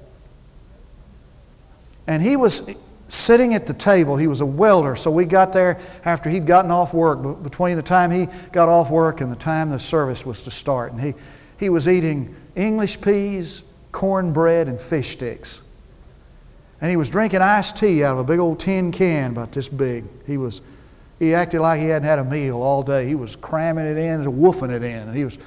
And 2.05 2.21
he 2.21 2.35
was 2.35 2.69
sitting 3.07 3.55
at 3.55 3.65
the 3.65 3.73
table. 3.73 4.15
He 4.15 4.27
was 4.27 4.41
a 4.41 4.45
welder, 4.45 4.95
so 4.95 5.09
we 5.09 5.25
got 5.25 5.53
there 5.53 5.79
after 6.05 6.29
he'd 6.29 6.45
gotten 6.45 6.69
off 6.69 6.93
work, 6.93 7.43
between 7.43 7.75
the 7.75 7.83
time 7.83 8.11
he 8.11 8.27
got 8.51 8.69
off 8.69 8.91
work 8.91 9.21
and 9.21 9.31
the 9.31 9.35
time 9.35 9.71
the 9.71 9.79
service 9.79 10.25
was 10.25 10.43
to 10.43 10.51
start. 10.51 10.91
And 10.91 11.01
he, 11.01 11.13
he 11.59 11.69
was 11.69 11.87
eating 11.87 12.35
English 12.55 13.01
peas, 13.01 13.63
cornbread, 13.91 14.67
and 14.67 14.79
fish 14.79 15.09
sticks. 15.09 15.61
And 16.81 16.89
he 16.89 16.97
was 16.97 17.09
drinking 17.09 17.41
iced 17.41 17.77
tea 17.77 18.03
out 18.03 18.13
of 18.13 18.19
a 18.19 18.23
big 18.23 18.39
old 18.39 18.59
tin 18.59 18.91
can 18.91 19.31
about 19.31 19.51
this 19.51 19.67
big. 19.67 20.05
He 20.25 20.37
was 20.37 20.61
he 21.19 21.33
acted 21.33 21.59
like 21.59 21.81
he 21.81 21.87
hadn't 21.87 22.07
had 22.07 22.19
a 22.19 22.23
meal 22.23 22.61
all 22.61 22.81
day. 22.81 23.05
He 23.05 23.15
was 23.15 23.35
cramming 23.35 23.85
it 23.85 23.97
in 23.97 24.21
and 24.21 24.33
woofing 24.35 24.71
it 24.71 24.83
in. 24.83 25.09
And 25.09 25.15
he 25.15 25.25
was 25.25 25.37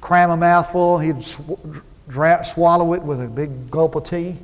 cram 0.00 0.30
a 0.30 0.36
mouthful. 0.36 0.98
He'd 0.98 1.22
sw- 1.22 1.40
dra- 2.08 2.44
swallow 2.44 2.94
it 2.94 3.02
with 3.02 3.20
a 3.20 3.28
big 3.28 3.70
gulp 3.70 3.94
of 3.94 4.04
tea. 4.04 4.36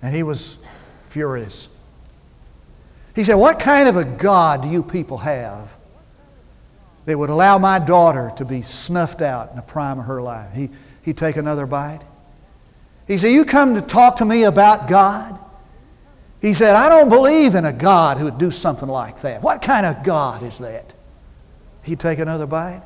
And 0.00 0.14
he 0.14 0.22
was 0.22 0.56
furious. 1.04 1.68
He 3.14 3.22
said, 3.22 3.34
What 3.34 3.60
kind 3.60 3.86
of 3.86 3.96
a 3.96 4.04
God 4.04 4.62
do 4.62 4.68
you 4.68 4.82
people 4.82 5.18
have 5.18 5.76
that 7.04 7.18
would 7.18 7.30
allow 7.30 7.58
my 7.58 7.78
daughter 7.78 8.32
to 8.36 8.46
be 8.46 8.62
snuffed 8.62 9.20
out 9.20 9.50
in 9.50 9.56
the 9.56 9.62
prime 9.62 9.98
of 9.98 10.06
her 10.06 10.22
life? 10.22 10.54
He, 10.54 10.70
he'd 11.02 11.18
take 11.18 11.36
another 11.36 11.66
bite. 11.66 12.00
He 13.06 13.18
said, 13.18 13.28
You 13.28 13.44
come 13.44 13.74
to 13.74 13.82
talk 13.82 14.16
to 14.16 14.24
me 14.24 14.44
about 14.44 14.88
God? 14.88 15.38
He 16.40 16.54
said, 16.54 16.74
I 16.76 16.88
don't 16.88 17.08
believe 17.08 17.54
in 17.54 17.64
a 17.64 17.72
God 17.72 18.18
who 18.18 18.24
would 18.24 18.38
do 18.38 18.50
something 18.50 18.88
like 18.88 19.20
that. 19.22 19.42
What 19.42 19.62
kind 19.62 19.86
of 19.86 20.04
God 20.04 20.42
is 20.42 20.58
that? 20.58 20.94
He'd 21.82 22.00
take 22.00 22.18
another 22.18 22.46
bite. 22.46 22.82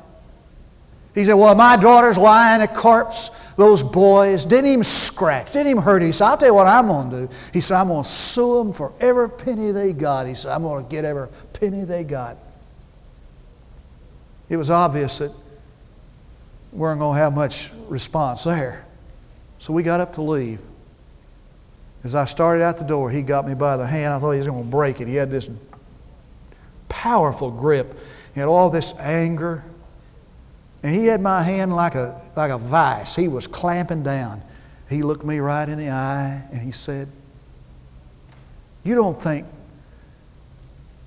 He 1.13 1.25
said, 1.25 1.33
Well, 1.33 1.55
my 1.55 1.75
daughter's 1.75 2.17
lying 2.17 2.61
a 2.61 2.67
corpse. 2.67 3.29
Those 3.55 3.83
boys 3.83 4.45
didn't 4.45 4.71
even 4.71 4.83
scratch, 4.83 5.51
didn't 5.51 5.67
even 5.67 5.83
hurt. 5.83 6.01
He 6.01 6.11
said, 6.11 6.27
I'll 6.27 6.37
tell 6.37 6.49
you 6.49 6.53
what 6.53 6.67
I'm 6.67 6.87
going 6.87 7.09
to 7.09 7.27
do. 7.27 7.33
He 7.53 7.61
said, 7.61 7.77
I'm 7.77 7.87
going 7.87 8.03
to 8.03 8.09
sue 8.09 8.59
them 8.59 8.73
for 8.73 8.93
every 8.99 9.29
penny 9.29 9.71
they 9.71 9.91
got. 9.91 10.27
He 10.27 10.35
said, 10.35 10.51
I'm 10.51 10.63
going 10.63 10.83
to 10.83 10.89
get 10.89 11.03
every 11.03 11.27
penny 11.53 11.83
they 11.83 12.03
got. 12.03 12.37
It 14.47 14.57
was 14.57 14.69
obvious 14.69 15.17
that 15.17 15.31
we 16.71 16.79
weren't 16.79 16.99
going 16.99 17.15
to 17.15 17.23
have 17.23 17.33
much 17.33 17.71
response 17.87 18.45
there. 18.45 18.85
So 19.61 19.73
we 19.73 19.83
got 19.83 19.99
up 19.99 20.13
to 20.13 20.23
leave. 20.23 20.59
As 22.03 22.15
I 22.15 22.25
started 22.25 22.63
out 22.63 22.77
the 22.77 22.83
door, 22.83 23.11
he 23.11 23.21
got 23.21 23.47
me 23.47 23.53
by 23.53 23.77
the 23.77 23.85
hand. 23.85 24.11
I 24.11 24.17
thought 24.17 24.31
he 24.31 24.39
was 24.39 24.47
going 24.47 24.63
to 24.63 24.69
break 24.71 24.99
it. 24.99 25.07
He 25.07 25.13
had 25.13 25.29
this 25.29 25.51
powerful 26.89 27.51
grip. 27.51 27.95
He 28.33 28.39
had 28.39 28.49
all 28.49 28.71
this 28.71 28.95
anger. 28.97 29.63
And 30.81 30.95
he 30.95 31.05
had 31.05 31.21
my 31.21 31.43
hand 31.43 31.75
like 31.75 31.93
a, 31.93 32.19
like 32.35 32.49
a 32.49 32.57
vice. 32.57 33.15
He 33.15 33.27
was 33.27 33.45
clamping 33.45 34.01
down. 34.01 34.41
He 34.89 35.03
looked 35.03 35.23
me 35.23 35.37
right 35.37 35.69
in 35.69 35.77
the 35.77 35.91
eye 35.91 36.41
and 36.51 36.59
he 36.59 36.71
said, 36.71 37.07
You 38.83 38.95
don't 38.95 39.21
think, 39.21 39.45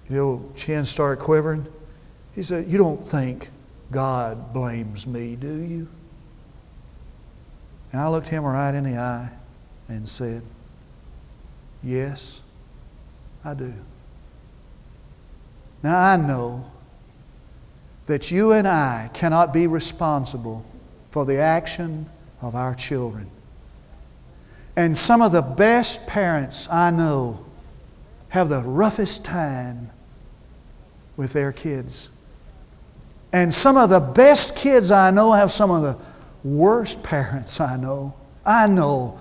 you 0.08 0.14
know, 0.14 0.52
chin 0.54 0.84
started 0.84 1.20
quivering. 1.20 1.66
He 2.36 2.44
said, 2.44 2.68
You 2.68 2.78
don't 2.78 3.02
think 3.02 3.50
God 3.90 4.52
blames 4.52 5.08
me, 5.08 5.34
do 5.34 5.60
you? 5.60 5.88
And 7.94 8.02
I 8.02 8.08
looked 8.08 8.26
him 8.26 8.42
right 8.42 8.74
in 8.74 8.82
the 8.82 8.98
eye 8.98 9.30
and 9.86 10.08
said, 10.08 10.42
Yes, 11.80 12.40
I 13.44 13.54
do. 13.54 13.72
Now 15.80 16.00
I 16.00 16.16
know 16.16 16.64
that 18.06 18.32
you 18.32 18.50
and 18.50 18.66
I 18.66 19.10
cannot 19.14 19.52
be 19.52 19.68
responsible 19.68 20.66
for 21.12 21.24
the 21.24 21.38
action 21.38 22.10
of 22.42 22.56
our 22.56 22.74
children. 22.74 23.30
And 24.74 24.96
some 24.96 25.22
of 25.22 25.30
the 25.30 25.42
best 25.42 26.04
parents 26.08 26.68
I 26.72 26.90
know 26.90 27.44
have 28.30 28.48
the 28.48 28.62
roughest 28.62 29.24
time 29.24 29.90
with 31.16 31.32
their 31.32 31.52
kids. 31.52 32.08
And 33.32 33.54
some 33.54 33.76
of 33.76 33.88
the 33.88 34.00
best 34.00 34.56
kids 34.56 34.90
I 34.90 35.12
know 35.12 35.30
have 35.30 35.52
some 35.52 35.70
of 35.70 35.82
the 35.82 35.96
worst 36.44 37.02
parents 37.02 37.60
I 37.60 37.76
know. 37.76 38.14
I 38.46 38.68
know 38.68 39.18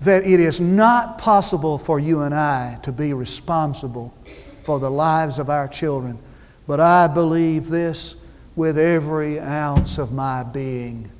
that 0.00 0.26
it 0.26 0.40
is 0.40 0.60
not 0.60 1.16
possible 1.16 1.78
for 1.78 1.98
you 1.98 2.20
and 2.22 2.34
I 2.34 2.78
to 2.82 2.92
be 2.92 3.14
responsible 3.14 4.12
for 4.64 4.78
the 4.78 4.90
lives 4.90 5.38
of 5.38 5.48
our 5.48 5.68
children. 5.68 6.18
But 6.66 6.80
I 6.80 7.06
believe 7.06 7.68
this 7.68 8.16
with 8.56 8.76
every 8.76 9.38
ounce 9.38 9.98
of 9.98 10.12
my 10.12 10.42
being 10.42 11.10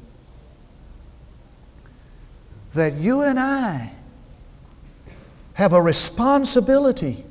that 2.72 2.94
you 2.94 3.22
and 3.22 3.38
I 3.38 3.92
have 5.54 5.72
a 5.72 5.80
responsibility 5.80 7.24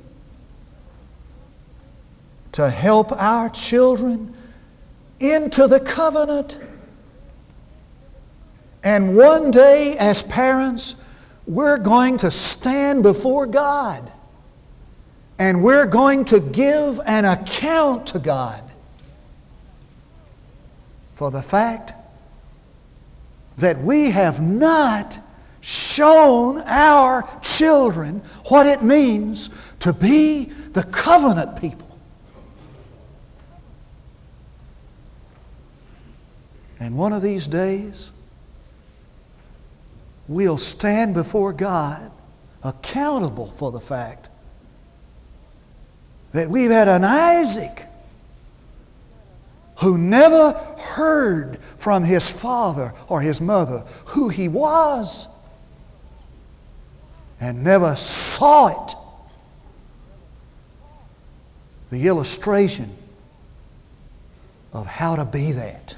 to 2.52 2.70
help 2.70 3.12
our 3.12 3.50
children 3.50 4.34
into 5.20 5.68
the 5.68 5.80
covenant. 5.80 6.60
And 8.86 9.18
one 9.18 9.50
day, 9.50 9.98
as 9.98 10.22
parents, 10.22 10.96
we're 11.48 11.80
going 11.80 12.18
to 12.20 12.30
stand 12.30 13.02
before 13.02 13.48
God 13.48 14.12
and 15.40 15.64
we're 15.64 15.88
going 15.88 16.24
to 16.26 16.40
give 16.40 17.02
an 17.06 17.26
account 17.26 18.08
to 18.08 18.20
God 18.20 18.62
for 21.16 21.32
the 21.32 21.42
fact 21.42 21.94
that 23.58 23.80
we 23.80 24.12
have 24.12 24.40
not 24.40 25.20
shown 25.62 26.60
our 26.60 27.28
children 27.42 28.22
what 28.50 28.68
it 28.68 28.84
means 28.84 29.50
to 29.80 29.94
be 29.94 30.46
the 30.74 30.84
covenant 30.84 31.60
people. 31.60 31.98
And 36.80 36.98
one 36.98 37.14
of 37.14 37.24
these 37.24 37.48
days, 37.48 38.12
we'll 40.28 40.58
stand 40.58 41.14
before 41.14 41.54
God 41.54 42.12
accountable 42.64 43.52
for 43.52 43.72
the 43.72 43.80
fact 43.80 44.30
that 46.32 46.50
we've 46.50 46.72
had 46.72 46.88
an 46.88 47.04
Isaac 47.04 47.88
who 49.82 49.98
never 49.98 50.54
heard 50.78 51.60
from 51.78 52.04
his 52.04 52.30
father 52.30 52.94
or 53.08 53.22
his 53.22 53.40
mother 53.40 53.84
who 54.08 54.30
he 54.30 54.48
was 54.48 55.28
and 57.40 57.64
never 57.64 57.96
saw 57.96 58.68
it. 58.68 58.96
The 61.90 62.08
illustration 62.08 62.96
of 64.74 64.88
how 64.88 65.16
to 65.16 65.26
be 65.26 65.52
that. 65.52 65.96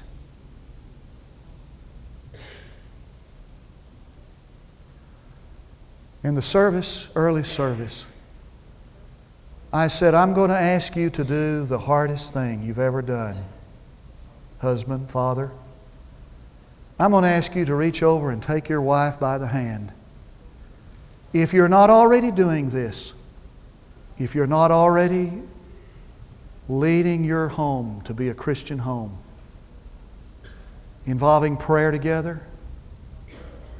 In 6.28 6.34
the 6.34 6.42
service, 6.42 7.08
early 7.14 7.42
service, 7.42 8.06
I 9.72 9.88
said, 9.88 10.12
I'm 10.12 10.34
going 10.34 10.50
to 10.50 10.58
ask 10.58 10.94
you 10.94 11.08
to 11.08 11.24
do 11.24 11.64
the 11.64 11.78
hardest 11.78 12.34
thing 12.34 12.62
you've 12.62 12.78
ever 12.78 13.00
done 13.00 13.42
husband, 14.58 15.08
father, 15.10 15.50
I'm 17.00 17.12
going 17.12 17.22
to 17.22 17.30
ask 17.30 17.56
you 17.56 17.64
to 17.64 17.74
reach 17.74 18.02
over 18.02 18.30
and 18.30 18.42
take 18.42 18.68
your 18.68 18.82
wife 18.82 19.18
by 19.18 19.38
the 19.38 19.46
hand. 19.46 19.94
If 21.32 21.54
you're 21.54 21.66
not 21.66 21.88
already 21.88 22.30
doing 22.30 22.68
this, 22.68 23.14
if 24.18 24.34
you're 24.34 24.46
not 24.46 24.70
already 24.70 25.32
leading 26.68 27.24
your 27.24 27.48
home 27.48 28.02
to 28.02 28.12
be 28.12 28.28
a 28.28 28.34
Christian 28.34 28.80
home, 28.80 29.16
involving 31.06 31.56
prayer 31.56 31.90
together, 31.90 32.42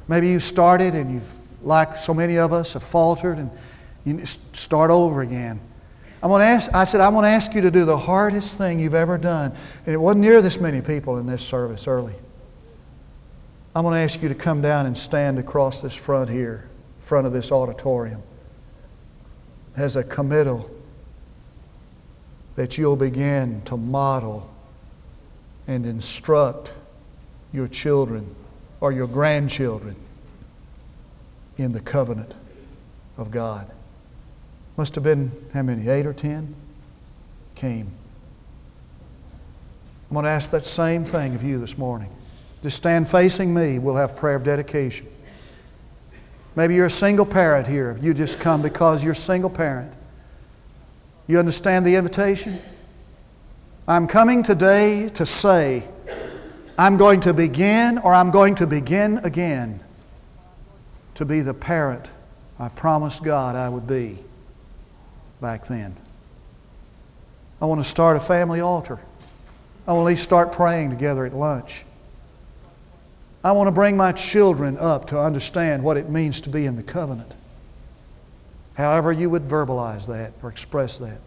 maybe 0.07 0.29
you 0.29 0.39
started 0.39 0.95
and 0.95 1.13
you've, 1.13 1.38
like 1.61 1.95
so 1.95 2.13
many 2.13 2.37
of 2.37 2.53
us, 2.53 2.73
have 2.73 2.83
faltered 2.83 3.37
and 3.37 3.51
you 4.05 4.25
start 4.25 4.91
over 4.91 5.21
again. 5.21 5.59
I'm 6.21 6.29
going 6.29 6.41
to 6.41 6.45
ask, 6.45 6.73
I 6.73 6.83
said, 6.83 7.01
I'm 7.01 7.13
going 7.13 7.23
to 7.23 7.29
ask 7.29 7.53
you 7.53 7.61
to 7.61 7.71
do 7.71 7.85
the 7.85 7.97
hardest 7.97 8.57
thing 8.57 8.79
you've 8.79 8.93
ever 8.93 9.17
done. 9.17 9.53
And 9.85 9.93
it 9.93 9.97
wasn't 9.97 10.21
near 10.21 10.41
this 10.41 10.59
many 10.59 10.81
people 10.81 11.17
in 11.17 11.25
this 11.25 11.41
service 11.41 11.87
early. 11.87 12.15
I'm 13.73 13.83
going 13.83 13.93
to 13.93 13.99
ask 13.99 14.21
you 14.21 14.27
to 14.29 14.35
come 14.35 14.61
down 14.61 14.85
and 14.85 14.97
stand 14.97 15.39
across 15.39 15.81
this 15.81 15.95
front 15.95 16.29
here, 16.29 16.67
front 16.99 17.25
of 17.25 17.33
this 17.33 17.51
auditorium, 17.51 18.21
as 19.77 19.95
a 19.95 20.03
committal 20.03 20.69
that 22.55 22.77
you'll 22.77 22.97
begin 22.97 23.61
to 23.61 23.77
model 23.77 24.53
and 25.67 25.85
instruct 25.85 26.73
your 27.53 27.67
children 27.67 28.35
or 28.81 28.91
your 28.91 29.07
grandchildren 29.07 29.95
in 31.59 31.73
the 31.73 31.79
covenant 31.79 32.33
of 33.17 33.31
God. 33.31 33.69
Must 34.77 34.95
have 34.95 35.03
been 35.03 35.31
how 35.53 35.61
many? 35.61 35.89
Eight 35.89 36.05
or 36.05 36.13
ten? 36.13 36.55
Came. 37.55 37.91
I'm 40.09 40.13
going 40.13 40.23
to 40.23 40.29
ask 40.29 40.51
that 40.51 40.65
same 40.65 41.03
thing 41.03 41.35
of 41.35 41.43
you 41.43 41.59
this 41.59 41.77
morning. 41.77 42.09
Just 42.63 42.77
stand 42.77 43.07
facing 43.07 43.53
me. 43.53 43.77
We'll 43.77 43.97
have 43.97 44.15
prayer 44.15 44.35
of 44.35 44.43
dedication. 44.43 45.07
Maybe 46.55 46.75
you're 46.75 46.87
a 46.87 46.89
single 46.89 47.25
parent 47.25 47.67
here. 47.67 47.97
You 48.01 48.13
just 48.13 48.39
come 48.39 48.61
because 48.61 49.03
you're 49.03 49.11
a 49.11 49.15
single 49.15 49.49
parent. 49.49 49.93
You 51.27 51.39
understand 51.39 51.85
the 51.85 51.95
invitation? 51.95 52.59
I'm 53.87 54.07
coming 54.07 54.43
today 54.43 55.09
to 55.13 55.25
say, 55.25 55.83
I'm 56.77 56.97
going 56.97 57.19
to 57.21 57.33
begin 57.33 57.97
or 57.99 58.13
I'm 58.13 58.31
going 58.31 58.55
to 58.55 58.67
begin 58.67 59.19
again 59.19 59.81
to 61.19 61.25
be 61.25 61.41
the 61.41 61.53
parent 61.53 62.09
I 62.57 62.69
promised 62.69 63.25
God 63.25 63.57
I 63.57 63.67
would 63.67 63.85
be 63.85 64.19
back 65.41 65.65
then. 65.65 65.97
I 67.61 67.65
want 67.65 67.83
to 67.83 67.87
start 67.87 68.15
a 68.15 68.21
family 68.21 68.61
altar. 68.61 69.01
I 69.85 69.91
want 69.91 70.05
to 70.05 70.07
at 70.07 70.13
least 70.13 70.23
start 70.23 70.53
praying 70.53 70.91
together 70.91 71.25
at 71.25 71.33
lunch. 71.33 71.83
I 73.43 73.51
want 73.51 73.67
to 73.67 73.73
bring 73.73 73.97
my 73.97 74.13
children 74.13 74.77
up 74.77 75.07
to 75.07 75.19
understand 75.19 75.83
what 75.83 75.97
it 75.97 76.09
means 76.09 76.39
to 76.39 76.49
be 76.49 76.65
in 76.65 76.77
the 76.77 76.83
covenant. 76.83 77.35
However, 78.75 79.11
you 79.11 79.29
would 79.29 79.43
verbalize 79.43 80.07
that 80.07 80.31
or 80.41 80.49
express 80.49 80.99
that. 80.99 81.19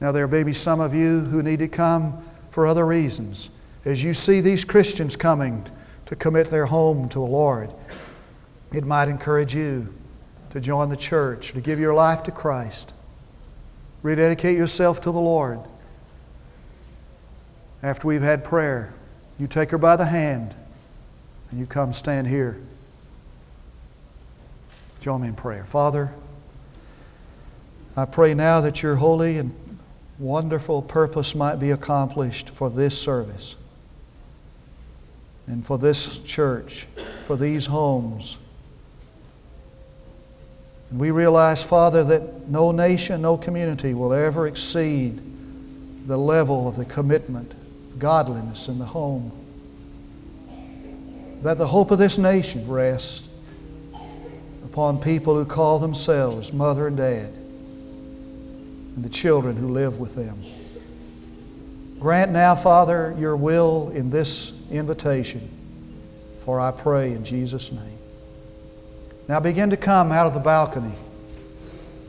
Now, 0.00 0.12
there 0.12 0.28
may 0.28 0.44
be 0.44 0.52
some 0.52 0.78
of 0.78 0.94
you 0.94 1.22
who 1.22 1.42
need 1.42 1.58
to 1.58 1.66
come 1.66 2.22
for 2.50 2.68
other 2.68 2.86
reasons. 2.86 3.50
As 3.84 4.04
you 4.04 4.14
see 4.14 4.40
these 4.40 4.64
Christians 4.64 5.16
coming 5.16 5.68
to 6.06 6.16
commit 6.16 6.48
their 6.48 6.66
home 6.66 7.08
to 7.08 7.18
the 7.18 7.24
Lord, 7.24 7.70
it 8.72 8.84
might 8.84 9.08
encourage 9.08 9.54
you 9.54 9.92
to 10.50 10.60
join 10.60 10.88
the 10.88 10.96
church, 10.96 11.52
to 11.52 11.60
give 11.60 11.78
your 11.78 11.94
life 11.94 12.22
to 12.24 12.30
Christ, 12.30 12.92
rededicate 14.02 14.56
yourself 14.56 15.00
to 15.02 15.10
the 15.10 15.20
Lord. 15.20 15.60
after 17.82 18.08
we've 18.08 18.22
had 18.22 18.42
prayer, 18.42 18.94
you 19.38 19.46
take 19.46 19.70
her 19.70 19.78
by 19.78 19.96
the 19.96 20.06
hand 20.06 20.54
and 21.50 21.60
you 21.60 21.66
come 21.66 21.92
stand 21.92 22.26
here. 22.26 22.58
Join 24.98 25.20
me 25.20 25.28
in 25.28 25.34
prayer. 25.34 25.64
Father, 25.64 26.12
I 27.96 28.06
pray 28.06 28.34
now 28.34 28.60
that 28.60 28.82
your 28.82 28.96
holy 28.96 29.38
and 29.38 29.54
wonderful 30.18 30.82
purpose 30.82 31.34
might 31.34 31.56
be 31.56 31.70
accomplished 31.70 32.48
for 32.48 32.70
this 32.70 33.00
service 33.00 33.56
and 35.46 35.64
for 35.64 35.78
this 35.78 36.18
church, 36.18 36.86
for 37.24 37.36
these 37.36 37.66
homes. 37.66 38.38
And 40.90 41.00
we 41.00 41.10
realize, 41.10 41.62
Father, 41.62 42.04
that 42.04 42.48
no 42.48 42.72
nation, 42.72 43.22
no 43.22 43.36
community 43.36 43.94
will 43.94 44.12
ever 44.12 44.46
exceed 44.46 45.20
the 46.06 46.16
level 46.16 46.68
of 46.68 46.76
the 46.76 46.84
commitment, 46.84 47.54
godliness 47.98 48.68
in 48.68 48.78
the 48.78 48.84
home. 48.84 49.32
That 51.42 51.58
the 51.58 51.66
hope 51.66 51.90
of 51.90 51.98
this 51.98 52.18
nation 52.18 52.68
rests 52.68 53.28
upon 54.64 55.00
people 55.00 55.34
who 55.36 55.44
call 55.44 55.78
themselves 55.78 56.52
mother 56.52 56.86
and 56.86 56.96
dad 56.96 57.32
and 58.96 59.04
the 59.04 59.08
children 59.08 59.56
who 59.56 59.68
live 59.68 59.98
with 59.98 60.14
them. 60.14 60.40
Grant 61.98 62.30
now, 62.30 62.54
Father, 62.54 63.14
your 63.18 63.36
will 63.36 63.90
in 63.90 64.10
this 64.10 64.52
invitation, 64.70 65.48
for 66.44 66.60
I 66.60 66.70
pray 66.70 67.12
in 67.12 67.24
Jesus' 67.24 67.72
name. 67.72 67.98
Now 69.28 69.40
begin 69.40 69.70
to 69.70 69.76
come 69.76 70.12
out 70.12 70.26
of 70.26 70.34
the 70.34 70.40
balcony. 70.40 70.94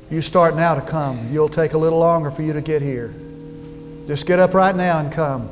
You 0.10 0.22
start 0.22 0.56
now 0.56 0.76
to 0.76 0.82
come. 0.82 1.34
You'll 1.34 1.50
take 1.50 1.74
a 1.74 1.78
little 1.78 2.00
longer 2.00 2.32
for 2.32 2.42
you 2.42 2.54
to 2.54 2.62
get 2.62 2.82
here. 2.82 3.14
Just 4.08 4.26
get 4.26 4.40
up 4.40 4.54
right 4.54 4.76
now 4.76 5.00
and 5.00 5.12
come. 5.12 5.50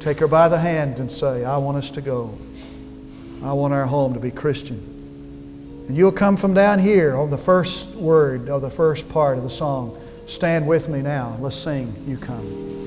Take 0.00 0.18
her 0.18 0.28
by 0.28 0.48
the 0.48 0.58
hand 0.58 1.00
and 1.00 1.10
say, 1.10 1.44
I 1.44 1.56
want 1.56 1.78
us 1.78 1.90
to 1.92 2.00
go. 2.00 2.36
I 3.42 3.52
want 3.52 3.72
our 3.72 3.86
home 3.86 4.14
to 4.14 4.20
be 4.20 4.30
Christian. 4.30 4.76
And 5.88 5.96
you'll 5.96 6.12
come 6.12 6.36
from 6.36 6.52
down 6.52 6.78
here 6.78 7.16
on 7.16 7.30
the 7.30 7.38
first 7.38 7.94
word 7.94 8.50
of 8.50 8.60
the 8.60 8.70
first 8.70 9.08
part 9.08 9.38
of 9.38 9.44
the 9.44 9.50
song. 9.50 9.98
Stand 10.26 10.66
with 10.66 10.88
me 10.88 11.00
now. 11.00 11.36
Let's 11.40 11.56
sing. 11.56 11.94
You 12.06 12.18
come. 12.18 12.77